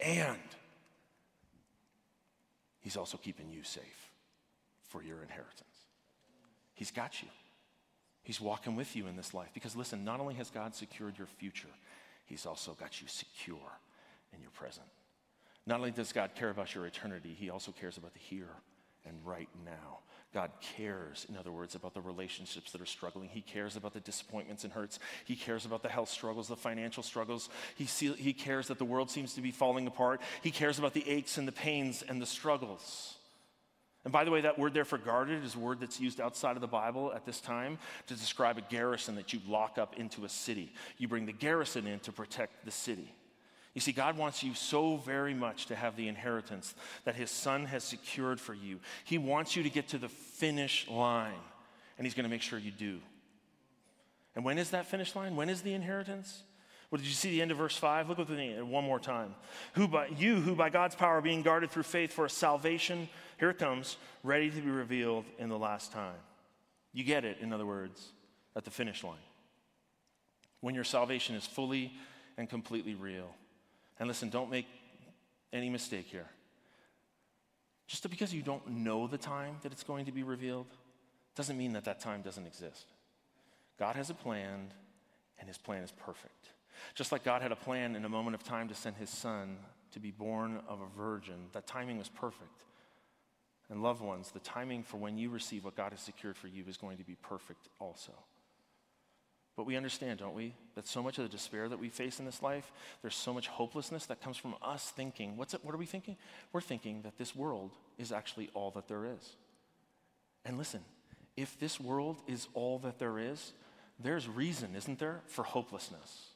And 0.00 0.38
He's 2.80 2.96
also 2.96 3.18
keeping 3.18 3.50
you 3.50 3.64
safe 3.64 4.10
for 4.88 5.02
your 5.02 5.20
inheritance. 5.20 5.62
He's 6.74 6.90
got 6.90 7.20
you. 7.20 7.28
He's 8.22 8.40
walking 8.40 8.76
with 8.76 8.94
you 8.94 9.08
in 9.08 9.16
this 9.16 9.34
life. 9.34 9.48
Because 9.54 9.74
listen, 9.74 10.04
not 10.04 10.20
only 10.20 10.34
has 10.34 10.50
God 10.50 10.74
secured 10.74 11.18
your 11.18 11.26
future, 11.26 11.68
He's 12.26 12.46
also 12.46 12.76
got 12.78 13.00
you 13.00 13.08
secure 13.08 13.78
in 14.32 14.40
your 14.40 14.50
present. 14.50 14.86
Not 15.66 15.78
only 15.78 15.90
does 15.90 16.12
God 16.12 16.30
care 16.34 16.50
about 16.50 16.74
your 16.74 16.86
eternity, 16.86 17.34
He 17.36 17.50
also 17.50 17.72
cares 17.72 17.96
about 17.96 18.12
the 18.12 18.20
here 18.20 18.50
and 19.04 19.16
right 19.24 19.48
now. 19.64 20.00
God 20.34 20.50
cares, 20.76 21.24
in 21.28 21.36
other 21.36 21.50
words, 21.50 21.74
about 21.74 21.94
the 21.94 22.00
relationships 22.00 22.72
that 22.72 22.80
are 22.80 22.86
struggling. 22.86 23.28
He 23.28 23.40
cares 23.40 23.76
about 23.76 23.94
the 23.94 24.00
disappointments 24.00 24.64
and 24.64 24.72
hurts. 24.72 24.98
He 25.24 25.34
cares 25.34 25.64
about 25.64 25.82
the 25.82 25.88
health 25.88 26.10
struggles, 26.10 26.48
the 26.48 26.56
financial 26.56 27.02
struggles. 27.02 27.48
He, 27.74 27.86
see, 27.86 28.12
he 28.12 28.32
cares 28.32 28.68
that 28.68 28.78
the 28.78 28.84
world 28.84 29.10
seems 29.10 29.34
to 29.34 29.40
be 29.40 29.50
falling 29.50 29.86
apart. 29.86 30.20
He 30.42 30.50
cares 30.50 30.78
about 30.78 30.92
the 30.92 31.08
aches 31.08 31.38
and 31.38 31.48
the 31.48 31.52
pains 31.52 32.04
and 32.06 32.20
the 32.20 32.26
struggles. 32.26 33.14
And 34.04 34.12
by 34.12 34.24
the 34.24 34.30
way, 34.30 34.42
that 34.42 34.58
word 34.58 34.74
there 34.74 34.84
for 34.84 34.98
guarded 34.98 35.42
is 35.42 35.56
a 35.56 35.58
word 35.58 35.80
that's 35.80 36.00
used 36.00 36.20
outside 36.20 36.54
of 36.56 36.60
the 36.60 36.68
Bible 36.68 37.12
at 37.12 37.24
this 37.24 37.40
time 37.40 37.78
to 38.06 38.14
describe 38.14 38.58
a 38.58 38.60
garrison 38.60 39.16
that 39.16 39.32
you 39.32 39.40
lock 39.48 39.78
up 39.78 39.96
into 39.96 40.24
a 40.24 40.28
city. 40.28 40.72
You 40.98 41.08
bring 41.08 41.26
the 41.26 41.32
garrison 41.32 41.86
in 41.86 41.98
to 42.00 42.12
protect 42.12 42.64
the 42.64 42.70
city. 42.70 43.12
You 43.76 43.82
see, 43.82 43.92
God 43.92 44.16
wants 44.16 44.42
you 44.42 44.54
so 44.54 44.96
very 44.96 45.34
much 45.34 45.66
to 45.66 45.76
have 45.76 45.96
the 45.96 46.08
inheritance 46.08 46.74
that 47.04 47.14
His 47.14 47.30
Son 47.30 47.66
has 47.66 47.84
secured 47.84 48.40
for 48.40 48.54
you. 48.54 48.80
He 49.04 49.18
wants 49.18 49.54
you 49.54 49.62
to 49.64 49.68
get 49.68 49.88
to 49.88 49.98
the 49.98 50.08
finish 50.08 50.88
line, 50.88 51.34
and 51.98 52.06
He's 52.06 52.14
going 52.14 52.24
to 52.24 52.30
make 52.30 52.40
sure 52.40 52.58
you 52.58 52.70
do. 52.70 53.00
And 54.34 54.46
when 54.46 54.56
is 54.56 54.70
that 54.70 54.86
finish 54.86 55.14
line? 55.14 55.36
When 55.36 55.50
is 55.50 55.60
the 55.60 55.74
inheritance? 55.74 56.42
Well, 56.90 56.96
did 56.96 57.06
you 57.06 57.12
see 57.12 57.32
the 57.32 57.42
end 57.42 57.50
of 57.50 57.58
verse 57.58 57.76
5? 57.76 58.08
Look 58.08 58.16
with 58.16 58.30
me 58.30 58.56
one 58.62 58.82
more 58.82 58.98
time. 58.98 59.34
Who 59.74 59.86
by, 59.86 60.06
you, 60.06 60.36
who 60.36 60.56
by 60.56 60.70
God's 60.70 60.94
power 60.94 61.18
are 61.18 61.20
being 61.20 61.42
guarded 61.42 61.70
through 61.70 61.82
faith 61.82 62.14
for 62.14 62.24
a 62.24 62.30
salvation, 62.30 63.10
here 63.38 63.50
it 63.50 63.58
comes, 63.58 63.98
ready 64.22 64.48
to 64.48 64.60
be 64.62 64.70
revealed 64.70 65.26
in 65.38 65.50
the 65.50 65.58
last 65.58 65.92
time. 65.92 66.16
You 66.94 67.04
get 67.04 67.26
it, 67.26 67.40
in 67.42 67.52
other 67.52 67.66
words, 67.66 68.00
at 68.56 68.64
the 68.64 68.70
finish 68.70 69.04
line. 69.04 69.16
When 70.62 70.74
your 70.74 70.84
salvation 70.84 71.36
is 71.36 71.46
fully 71.46 71.92
and 72.38 72.48
completely 72.48 72.94
real. 72.94 73.34
And 73.98 74.08
listen, 74.08 74.28
don't 74.28 74.50
make 74.50 74.66
any 75.52 75.70
mistake 75.70 76.06
here. 76.06 76.28
Just 77.86 78.08
because 78.10 78.34
you 78.34 78.42
don't 78.42 78.66
know 78.68 79.06
the 79.06 79.18
time 79.18 79.56
that 79.62 79.72
it's 79.72 79.84
going 79.84 80.06
to 80.06 80.12
be 80.12 80.22
revealed 80.22 80.66
doesn't 81.34 81.56
mean 81.56 81.72
that 81.74 81.84
that 81.84 82.00
time 82.00 82.22
doesn't 82.22 82.46
exist. 82.46 82.86
God 83.78 83.96
has 83.96 84.10
a 84.10 84.14
plan, 84.14 84.72
and 85.38 85.48
his 85.48 85.58
plan 85.58 85.82
is 85.82 85.92
perfect. 85.92 86.50
Just 86.94 87.12
like 87.12 87.24
God 87.24 87.42
had 87.42 87.52
a 87.52 87.56
plan 87.56 87.94
in 87.94 88.04
a 88.04 88.08
moment 88.08 88.34
of 88.34 88.42
time 88.42 88.68
to 88.68 88.74
send 88.74 88.96
his 88.96 89.10
son 89.10 89.58
to 89.92 90.00
be 90.00 90.10
born 90.10 90.60
of 90.68 90.80
a 90.80 90.96
virgin, 90.96 91.46
that 91.52 91.66
timing 91.66 91.98
was 91.98 92.08
perfect. 92.08 92.64
And 93.68 93.82
loved 93.82 94.00
ones, 94.00 94.30
the 94.30 94.40
timing 94.40 94.82
for 94.82 94.96
when 94.96 95.18
you 95.18 95.30
receive 95.30 95.64
what 95.64 95.76
God 95.76 95.92
has 95.92 96.00
secured 96.00 96.36
for 96.36 96.48
you 96.48 96.64
is 96.68 96.76
going 96.76 96.98
to 96.98 97.04
be 97.04 97.16
perfect 97.16 97.68
also. 97.78 98.12
But 99.56 99.64
we 99.64 99.76
understand, 99.76 100.18
don't 100.18 100.34
we, 100.34 100.54
that 100.74 100.86
so 100.86 101.02
much 101.02 101.16
of 101.16 101.24
the 101.24 101.30
despair 101.30 101.68
that 101.68 101.78
we 101.78 101.88
face 101.88 102.18
in 102.18 102.26
this 102.26 102.42
life, 102.42 102.70
there's 103.00 103.14
so 103.14 103.32
much 103.32 103.48
hopelessness 103.48 104.04
that 104.06 104.20
comes 104.20 104.36
from 104.36 104.54
us 104.62 104.92
thinking, 104.94 105.36
what's 105.36 105.54
it, 105.54 105.64
what 105.64 105.74
are 105.74 105.78
we 105.78 105.86
thinking? 105.86 106.16
We're 106.52 106.60
thinking 106.60 107.02
that 107.02 107.16
this 107.16 107.34
world 107.34 107.72
is 107.96 108.12
actually 108.12 108.50
all 108.52 108.70
that 108.72 108.86
there 108.86 109.06
is. 109.06 109.36
And 110.44 110.58
listen, 110.58 110.82
if 111.36 111.58
this 111.58 111.80
world 111.80 112.18
is 112.26 112.48
all 112.52 112.78
that 112.80 112.98
there 112.98 113.18
is, 113.18 113.52
there's 113.98 114.28
reason, 114.28 114.76
isn't 114.76 114.98
there, 114.98 115.22
for 115.26 115.42
hopelessness. 115.42 116.26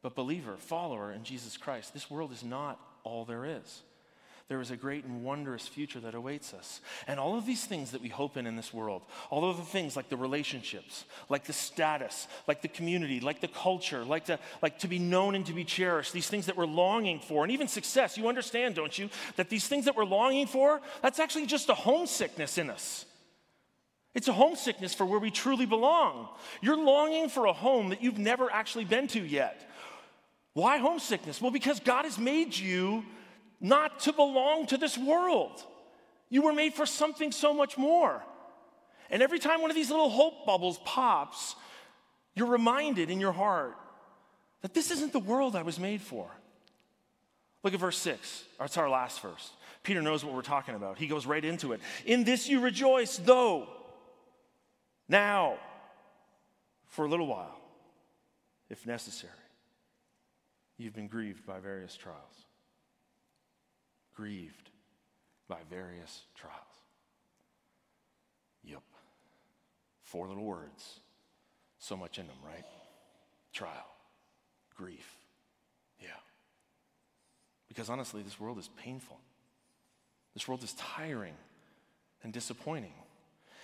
But, 0.00 0.14
believer, 0.14 0.56
follower 0.56 1.10
in 1.10 1.24
Jesus 1.24 1.56
Christ, 1.56 1.92
this 1.92 2.08
world 2.08 2.30
is 2.30 2.44
not 2.44 2.80
all 3.02 3.24
there 3.24 3.44
is 3.44 3.82
there 4.48 4.62
is 4.62 4.70
a 4.70 4.76
great 4.76 5.04
and 5.04 5.22
wondrous 5.22 5.68
future 5.68 6.00
that 6.00 6.14
awaits 6.14 6.54
us. 6.54 6.80
And 7.06 7.20
all 7.20 7.36
of 7.36 7.44
these 7.44 7.66
things 7.66 7.90
that 7.90 8.00
we 8.00 8.08
hope 8.08 8.38
in 8.38 8.46
in 8.46 8.56
this 8.56 8.72
world, 8.72 9.02
all 9.28 9.48
of 9.48 9.58
the 9.58 9.62
things 9.62 9.94
like 9.94 10.08
the 10.08 10.16
relationships, 10.16 11.04
like 11.28 11.44
the 11.44 11.52
status, 11.52 12.26
like 12.46 12.62
the 12.62 12.68
community, 12.68 13.20
like 13.20 13.42
the 13.42 13.48
culture, 13.48 14.04
like, 14.06 14.24
the, 14.24 14.38
like 14.62 14.78
to 14.78 14.88
be 14.88 14.98
known 14.98 15.34
and 15.34 15.44
to 15.46 15.52
be 15.52 15.64
cherished, 15.64 16.14
these 16.14 16.28
things 16.28 16.46
that 16.46 16.56
we're 16.56 16.64
longing 16.64 17.20
for, 17.20 17.44
and 17.44 17.52
even 17.52 17.68
success, 17.68 18.16
you 18.16 18.26
understand, 18.26 18.74
don't 18.74 18.98
you, 18.98 19.10
that 19.36 19.50
these 19.50 19.68
things 19.68 19.84
that 19.84 19.94
we're 19.94 20.06
longing 20.06 20.46
for, 20.46 20.80
that's 21.02 21.18
actually 21.18 21.44
just 21.44 21.68
a 21.68 21.74
homesickness 21.74 22.56
in 22.56 22.70
us. 22.70 23.04
It's 24.14 24.28
a 24.28 24.32
homesickness 24.32 24.94
for 24.94 25.04
where 25.04 25.20
we 25.20 25.30
truly 25.30 25.66
belong. 25.66 26.26
You're 26.62 26.82
longing 26.82 27.28
for 27.28 27.44
a 27.44 27.52
home 27.52 27.90
that 27.90 28.02
you've 28.02 28.18
never 28.18 28.50
actually 28.50 28.86
been 28.86 29.08
to 29.08 29.20
yet. 29.20 29.70
Why 30.54 30.78
homesickness? 30.78 31.42
Well, 31.42 31.52
because 31.52 31.80
God 31.80 32.06
has 32.06 32.18
made 32.18 32.56
you 32.56 33.04
not 33.60 34.00
to 34.00 34.12
belong 34.12 34.66
to 34.66 34.76
this 34.76 34.96
world. 34.96 35.64
You 36.28 36.42
were 36.42 36.52
made 36.52 36.74
for 36.74 36.86
something 36.86 37.32
so 37.32 37.54
much 37.54 37.78
more. 37.78 38.22
And 39.10 39.22
every 39.22 39.38
time 39.38 39.62
one 39.62 39.70
of 39.70 39.76
these 39.76 39.90
little 39.90 40.10
hope 40.10 40.44
bubbles 40.44 40.78
pops, 40.84 41.56
you're 42.34 42.46
reminded 42.46 43.10
in 43.10 43.20
your 43.20 43.32
heart 43.32 43.76
that 44.62 44.74
this 44.74 44.90
isn't 44.90 45.12
the 45.12 45.18
world 45.18 45.56
I 45.56 45.62
was 45.62 45.78
made 45.78 46.02
for. 46.02 46.28
Look 47.62 47.74
at 47.74 47.80
verse 47.80 47.98
6. 47.98 48.44
That's 48.58 48.76
our 48.76 48.88
last 48.88 49.20
verse. 49.20 49.50
Peter 49.82 50.02
knows 50.02 50.24
what 50.24 50.34
we're 50.34 50.42
talking 50.42 50.74
about. 50.74 50.98
He 50.98 51.06
goes 51.06 51.26
right 51.26 51.44
into 51.44 51.72
it. 51.72 51.80
In 52.04 52.24
this 52.24 52.48
you 52.48 52.60
rejoice, 52.60 53.16
though 53.16 53.68
now, 55.08 55.56
for 56.86 57.06
a 57.06 57.08
little 57.08 57.26
while, 57.26 57.58
if 58.68 58.86
necessary, 58.86 59.32
you've 60.76 60.94
been 60.94 61.08
grieved 61.08 61.46
by 61.46 61.58
various 61.58 61.96
trials. 61.96 62.44
Grieved 64.18 64.70
by 65.46 65.58
various 65.70 66.22
trials. 66.34 66.56
Yep. 68.64 68.82
Four 70.02 70.26
little 70.26 70.42
words. 70.42 70.98
So 71.78 71.96
much 71.96 72.18
in 72.18 72.26
them, 72.26 72.36
right? 72.44 72.64
Trial, 73.52 73.86
grief. 74.76 75.08
Yeah. 76.00 76.08
Because 77.68 77.88
honestly, 77.88 78.22
this 78.22 78.40
world 78.40 78.58
is 78.58 78.68
painful. 78.76 79.20
This 80.34 80.48
world 80.48 80.64
is 80.64 80.72
tiring 80.72 81.34
and 82.24 82.32
disappointing. 82.32 82.94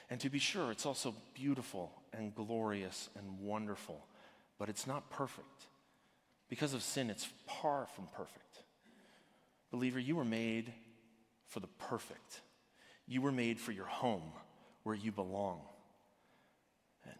And 0.08 0.20
to 0.20 0.30
be 0.30 0.38
sure, 0.38 0.70
it's 0.70 0.86
also 0.86 1.16
beautiful 1.34 1.90
and 2.12 2.32
glorious 2.32 3.08
and 3.18 3.40
wonderful, 3.40 4.06
but 4.60 4.68
it's 4.68 4.86
not 4.86 5.10
perfect. 5.10 5.66
Because 6.48 6.74
of 6.74 6.82
sin, 6.84 7.10
it's 7.10 7.26
far 7.48 7.88
from 7.96 8.06
perfect. 8.14 8.63
Believer, 9.74 9.98
you 9.98 10.14
were 10.14 10.24
made 10.24 10.72
for 11.48 11.58
the 11.58 11.66
perfect. 11.66 12.42
You 13.08 13.20
were 13.20 13.32
made 13.32 13.58
for 13.58 13.72
your 13.72 13.86
home 13.86 14.30
where 14.84 14.94
you 14.94 15.10
belong. 15.10 15.62
And 17.04 17.16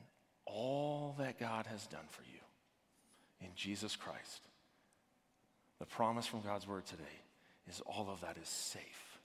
all 0.47 1.17
that 1.19 1.41
God 1.41 1.67
has 1.67 1.89
done 1.89 2.07
for 2.11 2.23
you 2.23 2.39
in 3.41 3.49
Jesus 3.57 3.97
Christ, 3.97 4.43
the 5.81 5.85
promise 5.85 6.27
from 6.27 6.43
God's 6.43 6.65
word 6.65 6.87
today 6.87 7.03
is 7.69 7.83
all 7.87 8.09
of 8.09 8.21
that 8.21 8.37
is 8.41 8.49
safe 8.49 9.19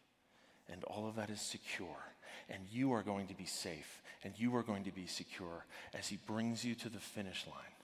and 0.67 0.83
all 0.85 1.07
of 1.07 1.15
that 1.17 1.29
is 1.29 1.39
secure 1.39 1.85
and 2.49 2.63
you 2.71 2.93
are 2.93 3.03
going 3.03 3.27
to 3.27 3.35
be 3.35 3.45
safe 3.45 4.01
and 4.23 4.33
you 4.37 4.55
are 4.55 4.63
going 4.63 4.85
to 4.85 4.91
be 4.91 5.05
secure 5.05 5.67
as 5.93 6.07
He 6.07 6.17
brings 6.25 6.65
you 6.65 6.73
to 6.73 6.89
the 6.89 6.97
finish 6.97 7.45
line, 7.45 7.77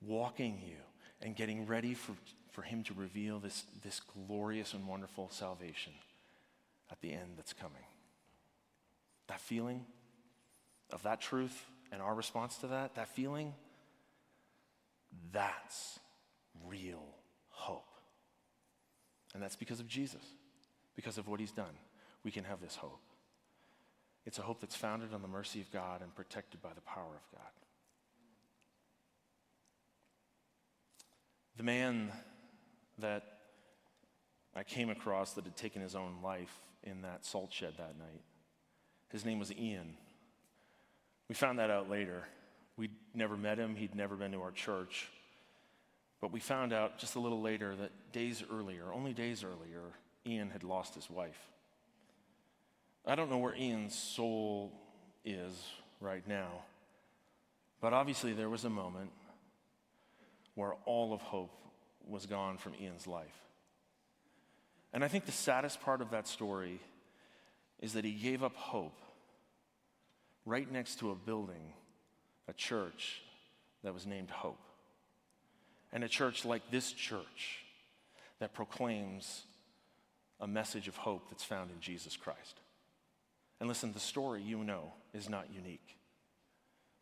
walking 0.00 0.60
you 0.64 0.76
and 1.20 1.34
getting 1.34 1.66
ready 1.66 1.94
for, 1.94 2.12
for 2.52 2.62
Him 2.62 2.84
to 2.84 2.94
reveal 2.94 3.38
this, 3.38 3.64
this 3.82 4.00
glorious 4.00 4.74
and 4.74 4.86
wonderful 4.86 5.28
salvation 5.30 5.92
at 6.90 7.00
the 7.00 7.12
end 7.12 7.32
that's 7.36 7.52
coming. 7.52 7.84
That 9.28 9.40
feeling 9.40 9.86
of 10.90 11.02
that 11.02 11.20
truth 11.20 11.64
and 11.90 12.00
our 12.00 12.14
response 12.14 12.56
to 12.58 12.66
that, 12.68 12.94
that 12.94 13.08
feeling, 13.08 13.54
that's 15.32 15.98
real 16.66 17.02
hope. 17.48 17.88
And 19.34 19.42
that's 19.42 19.56
because 19.56 19.80
of 19.80 19.88
Jesus, 19.88 20.22
because 20.94 21.16
of 21.16 21.28
what 21.28 21.40
he's 21.40 21.52
done. 21.52 21.74
We 22.22 22.30
can 22.30 22.44
have 22.44 22.60
this 22.60 22.76
hope. 22.76 23.00
It's 24.24 24.38
a 24.38 24.42
hope 24.42 24.60
that's 24.60 24.76
founded 24.76 25.12
on 25.14 25.22
the 25.22 25.28
mercy 25.28 25.60
of 25.60 25.72
God 25.72 26.02
and 26.02 26.14
protected 26.14 26.62
by 26.62 26.70
the 26.74 26.82
power 26.82 27.14
of 27.16 27.38
God. 27.38 27.50
The 31.56 31.62
man 31.62 32.12
that 32.98 33.24
I 34.54 34.62
came 34.62 34.90
across 34.90 35.32
that 35.32 35.44
had 35.44 35.56
taken 35.56 35.82
his 35.82 35.94
own 35.94 36.16
life 36.22 36.54
in 36.82 37.02
that 37.02 37.24
salt 37.24 37.52
shed 37.52 37.74
that 37.78 37.98
night, 37.98 38.22
his 39.10 39.24
name 39.24 39.38
was 39.38 39.52
Ian. 39.52 39.94
We 41.28 41.34
found 41.34 41.58
that 41.58 41.70
out 41.70 41.88
later. 41.88 42.24
We'd 42.76 42.94
never 43.14 43.36
met 43.36 43.58
him, 43.58 43.76
he'd 43.76 43.94
never 43.94 44.16
been 44.16 44.32
to 44.32 44.42
our 44.42 44.50
church. 44.50 45.08
But 46.20 46.32
we 46.32 46.40
found 46.40 46.72
out 46.72 46.98
just 46.98 47.16
a 47.16 47.20
little 47.20 47.40
later 47.40 47.74
that 47.76 47.90
days 48.12 48.44
earlier, 48.50 48.92
only 48.92 49.12
days 49.12 49.44
earlier, 49.44 49.82
Ian 50.26 50.50
had 50.50 50.62
lost 50.62 50.94
his 50.94 51.10
wife. 51.10 51.38
I 53.04 53.14
don't 53.16 53.28
know 53.28 53.38
where 53.38 53.54
Ian's 53.56 53.98
soul 53.98 54.72
is 55.24 55.52
right 56.00 56.26
now, 56.26 56.62
but 57.80 57.92
obviously 57.92 58.32
there 58.32 58.48
was 58.48 58.64
a 58.64 58.70
moment 58.70 59.10
where 60.54 60.74
all 60.84 61.12
of 61.12 61.20
hope 61.20 61.50
was 62.08 62.26
gone 62.26 62.58
from 62.58 62.74
Ian's 62.80 63.06
life. 63.06 63.42
And 64.92 65.04
I 65.04 65.08
think 65.08 65.26
the 65.26 65.32
saddest 65.32 65.80
part 65.80 66.00
of 66.00 66.10
that 66.10 66.28
story 66.28 66.80
is 67.80 67.94
that 67.94 68.04
he 68.04 68.12
gave 68.12 68.42
up 68.42 68.54
hope 68.54 68.98
right 70.44 70.70
next 70.70 70.98
to 70.98 71.10
a 71.10 71.14
building, 71.14 71.72
a 72.48 72.52
church 72.52 73.22
that 73.82 73.94
was 73.94 74.06
named 74.06 74.30
Hope. 74.30 74.60
And 75.92 76.04
a 76.04 76.08
church 76.08 76.44
like 76.44 76.70
this 76.70 76.92
church 76.92 77.64
that 78.38 78.54
proclaims 78.54 79.42
a 80.40 80.46
message 80.46 80.88
of 80.88 80.96
hope 80.96 81.28
that's 81.30 81.44
found 81.44 81.70
in 81.70 81.80
Jesus 81.80 82.16
Christ. 82.16 82.60
And 83.60 83.68
listen, 83.68 83.92
the 83.92 84.00
story 84.00 84.42
you 84.42 84.64
know 84.64 84.92
is 85.14 85.28
not 85.28 85.46
unique. 85.54 85.96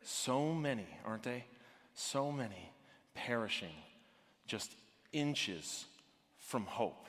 So 0.03 0.53
many, 0.53 0.87
aren't 1.05 1.23
they? 1.23 1.45
So 1.93 2.31
many 2.31 2.71
perishing 3.15 3.73
just 4.45 4.75
inches 5.13 5.85
from 6.39 6.65
hope. 6.65 7.07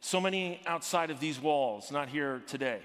So 0.00 0.20
many 0.20 0.60
outside 0.66 1.10
of 1.10 1.20
these 1.20 1.40
walls, 1.40 1.90
not 1.90 2.08
here 2.08 2.42
today. 2.46 2.80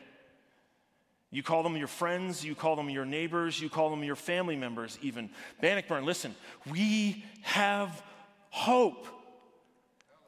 You 1.31 1.41
call 1.41 1.63
them 1.63 1.75
your 1.75 1.87
friends, 1.87 2.43
you 2.43 2.53
call 2.53 2.75
them 2.75 2.89
your 2.89 3.05
neighbors, 3.05 3.59
you 3.59 3.69
call 3.69 3.89
them 3.89 4.03
your 4.03 4.15
family 4.15 4.55
members, 4.55 4.99
even. 5.01 5.29
Bannockburn, 5.61 6.05
listen, 6.05 6.35
we 6.71 7.25
have 7.41 8.03
hope. 8.51 9.07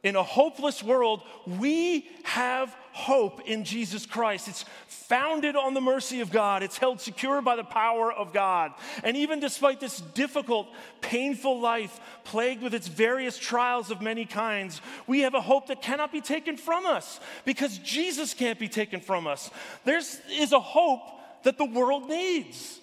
In 0.06 0.16
a 0.16 0.22
hopeless 0.22 0.84
world, 0.84 1.24
we 1.48 2.08
have 2.26 2.70
hope 2.92 3.42
in 3.48 3.64
Jesus 3.64 4.06
Christ. 4.06 4.48
It's 4.48 4.64
founded 4.86 5.56
on 5.56 5.74
the 5.74 5.82
mercy 5.82 6.22
of 6.22 6.32
God, 6.32 6.62
it's 6.62 6.78
held 6.78 7.02
secure 7.02 7.42
by 7.42 7.56
the 7.56 7.64
power 7.64 8.14
of 8.14 8.32
God. 8.32 8.74
And 9.04 9.18
even 9.18 9.40
despite 9.40 9.80
this 9.80 10.00
difficult, 10.00 10.68
painful 11.02 11.60
life, 11.60 12.00
plagued 12.24 12.62
with 12.62 12.76
its 12.76 12.88
various 12.88 13.40
trials 13.40 13.90
of 13.90 14.00
many 14.00 14.26
kinds, 14.26 14.80
we 15.08 15.22
have 15.22 15.34
a 15.34 15.42
hope 15.42 15.68
that 15.70 15.82
cannot 15.82 16.12
be 16.12 16.22
taken 16.22 16.56
from 16.56 16.86
us 16.86 17.20
because 17.44 17.80
Jesus 17.80 18.36
can't 18.36 18.60
be 18.60 18.70
taken 18.70 19.02
from 19.02 19.26
us. 19.26 19.50
There 19.86 19.98
is 19.98 20.52
a 20.52 20.60
hope 20.60 21.02
that 21.42 21.58
the 21.58 21.66
world 21.66 22.08
needs. 22.08 22.80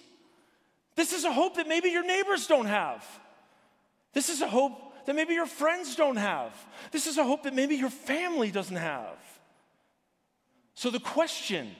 This 0.97 1.13
is 1.13 1.23
a 1.23 1.31
hope 1.31 1.55
that 1.55 1.69
maybe 1.69 1.87
your 1.87 2.05
neighbors 2.05 2.47
don't 2.47 2.65
have. 2.65 3.01
This 4.11 4.27
is 4.27 4.41
a 4.41 4.47
hope 4.47 4.92
that 5.05 5.15
maybe 5.15 5.33
your 5.33 5.45
friends 5.45 5.95
don't 5.95 6.15
have. 6.15 6.53
This 6.91 7.07
is 7.07 7.17
a 7.17 7.23
hope 7.23 7.43
that 7.43 7.53
maybe 7.53 7.75
your 7.75 7.89
family 7.89 8.51
doesn't 8.51 8.75
have. 8.75 9.17
So 10.75 10.89
the 10.89 10.99
question, 10.99 11.71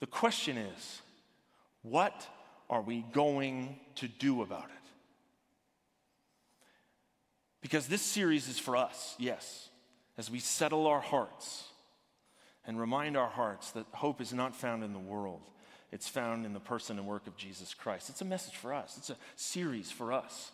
the 0.00 0.06
question 0.06 0.56
is, 0.58 1.00
what 1.82 2.26
are 2.68 2.82
we 2.82 3.04
going 3.12 3.78
to 3.96 4.08
do 4.08 4.42
about 4.42 4.64
it? 4.64 4.70
Because 7.60 7.88
this 7.88 8.02
series 8.02 8.48
is 8.48 8.58
for 8.58 8.76
us, 8.76 9.14
yes, 9.18 9.68
as 10.18 10.30
we 10.30 10.38
settle 10.38 10.86
our 10.86 11.00
hearts 11.00 11.64
and 12.66 12.78
remind 12.78 13.16
our 13.16 13.28
hearts 13.28 13.70
that 13.72 13.86
hope 13.92 14.20
is 14.20 14.32
not 14.32 14.54
found 14.54 14.84
in 14.84 14.92
the 14.92 14.98
world. 14.98 15.42
It's 15.92 16.08
found 16.08 16.44
in 16.44 16.52
the 16.52 16.60
person 16.60 16.98
and 16.98 17.06
work 17.06 17.26
of 17.26 17.36
Jesus 17.36 17.72
Christ. 17.72 18.10
It's 18.10 18.20
a 18.20 18.24
message 18.24 18.56
for 18.56 18.74
us. 18.74 18.96
It's 18.98 19.10
a 19.10 19.16
series 19.36 19.90
for 19.90 20.12
us 20.12 20.50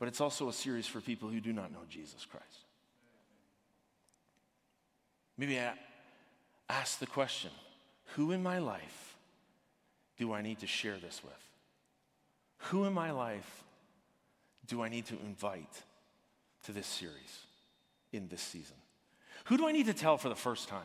but 0.00 0.08
it's 0.08 0.20
also 0.20 0.48
a 0.48 0.52
series 0.52 0.86
for 0.86 1.00
people 1.00 1.28
who 1.28 1.40
do 1.40 1.52
not 1.52 1.70
know 1.70 1.82
Jesus 1.88 2.24
Christ. 2.24 2.64
Maybe 5.36 5.60
I 5.60 5.74
ask 6.68 6.98
the 6.98 7.06
question 7.06 7.50
who 8.14 8.32
in 8.32 8.42
my 8.42 8.58
life 8.58 9.16
do 10.16 10.32
I 10.32 10.42
need 10.42 10.60
to 10.60 10.66
share 10.66 10.96
this 10.96 11.20
with? 11.22 11.32
Who 12.70 12.84
in 12.84 12.94
my 12.94 13.10
life 13.10 13.62
do 14.66 14.82
I 14.82 14.88
need 14.88 15.06
to 15.06 15.14
invite 15.24 15.82
to 16.64 16.72
this 16.72 16.86
series 16.86 17.44
in 18.12 18.26
this 18.28 18.42
season? 18.42 18.76
Who 19.44 19.58
do 19.58 19.68
I 19.68 19.72
need 19.72 19.86
to 19.86 19.94
tell 19.94 20.16
for 20.16 20.30
the 20.30 20.34
first 20.34 20.68
time? 20.68 20.80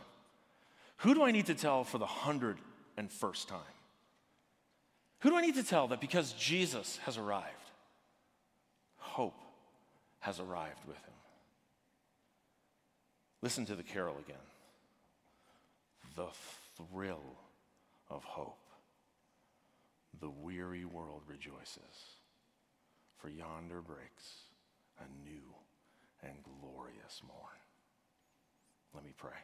Who 0.97 1.13
do 1.13 1.23
I 1.23 1.31
need 1.31 1.45
to 1.47 1.55
tell 1.55 1.83
for 1.85 1.97
the 1.99 2.05
hundred 2.05 2.57
and 2.97 3.09
first 3.09 3.47
time? 3.47 3.59
Who 5.19 5.29
do 5.29 5.37
I 5.37 5.41
need 5.41 5.55
to 5.55 5.63
tell 5.63 5.87
that 5.87 6.01
because 6.01 6.33
Jesus 6.33 6.97
has 7.05 7.17
arrived, 7.17 7.64
hope 9.15 9.39
has 10.19 10.41
arrived 10.41 10.85
with 10.85 10.97
him. 10.97 11.13
Listen 13.41 13.65
to 13.65 13.73
the 13.73 13.81
carol 13.81 14.17
again. 14.17 14.35
The 16.17 16.27
thrill 16.75 17.37
of 18.09 18.25
hope. 18.25 18.59
The 20.19 20.29
weary 20.29 20.83
world 20.83 21.21
rejoices, 21.27 22.19
for 23.17 23.29
yonder 23.29 23.81
breaks 23.81 24.43
a 24.99 25.07
new 25.23 25.47
and 26.21 26.33
glorious 26.43 27.21
morn. 27.25 27.61
Let 28.93 29.05
me 29.05 29.13
pray. 29.15 29.39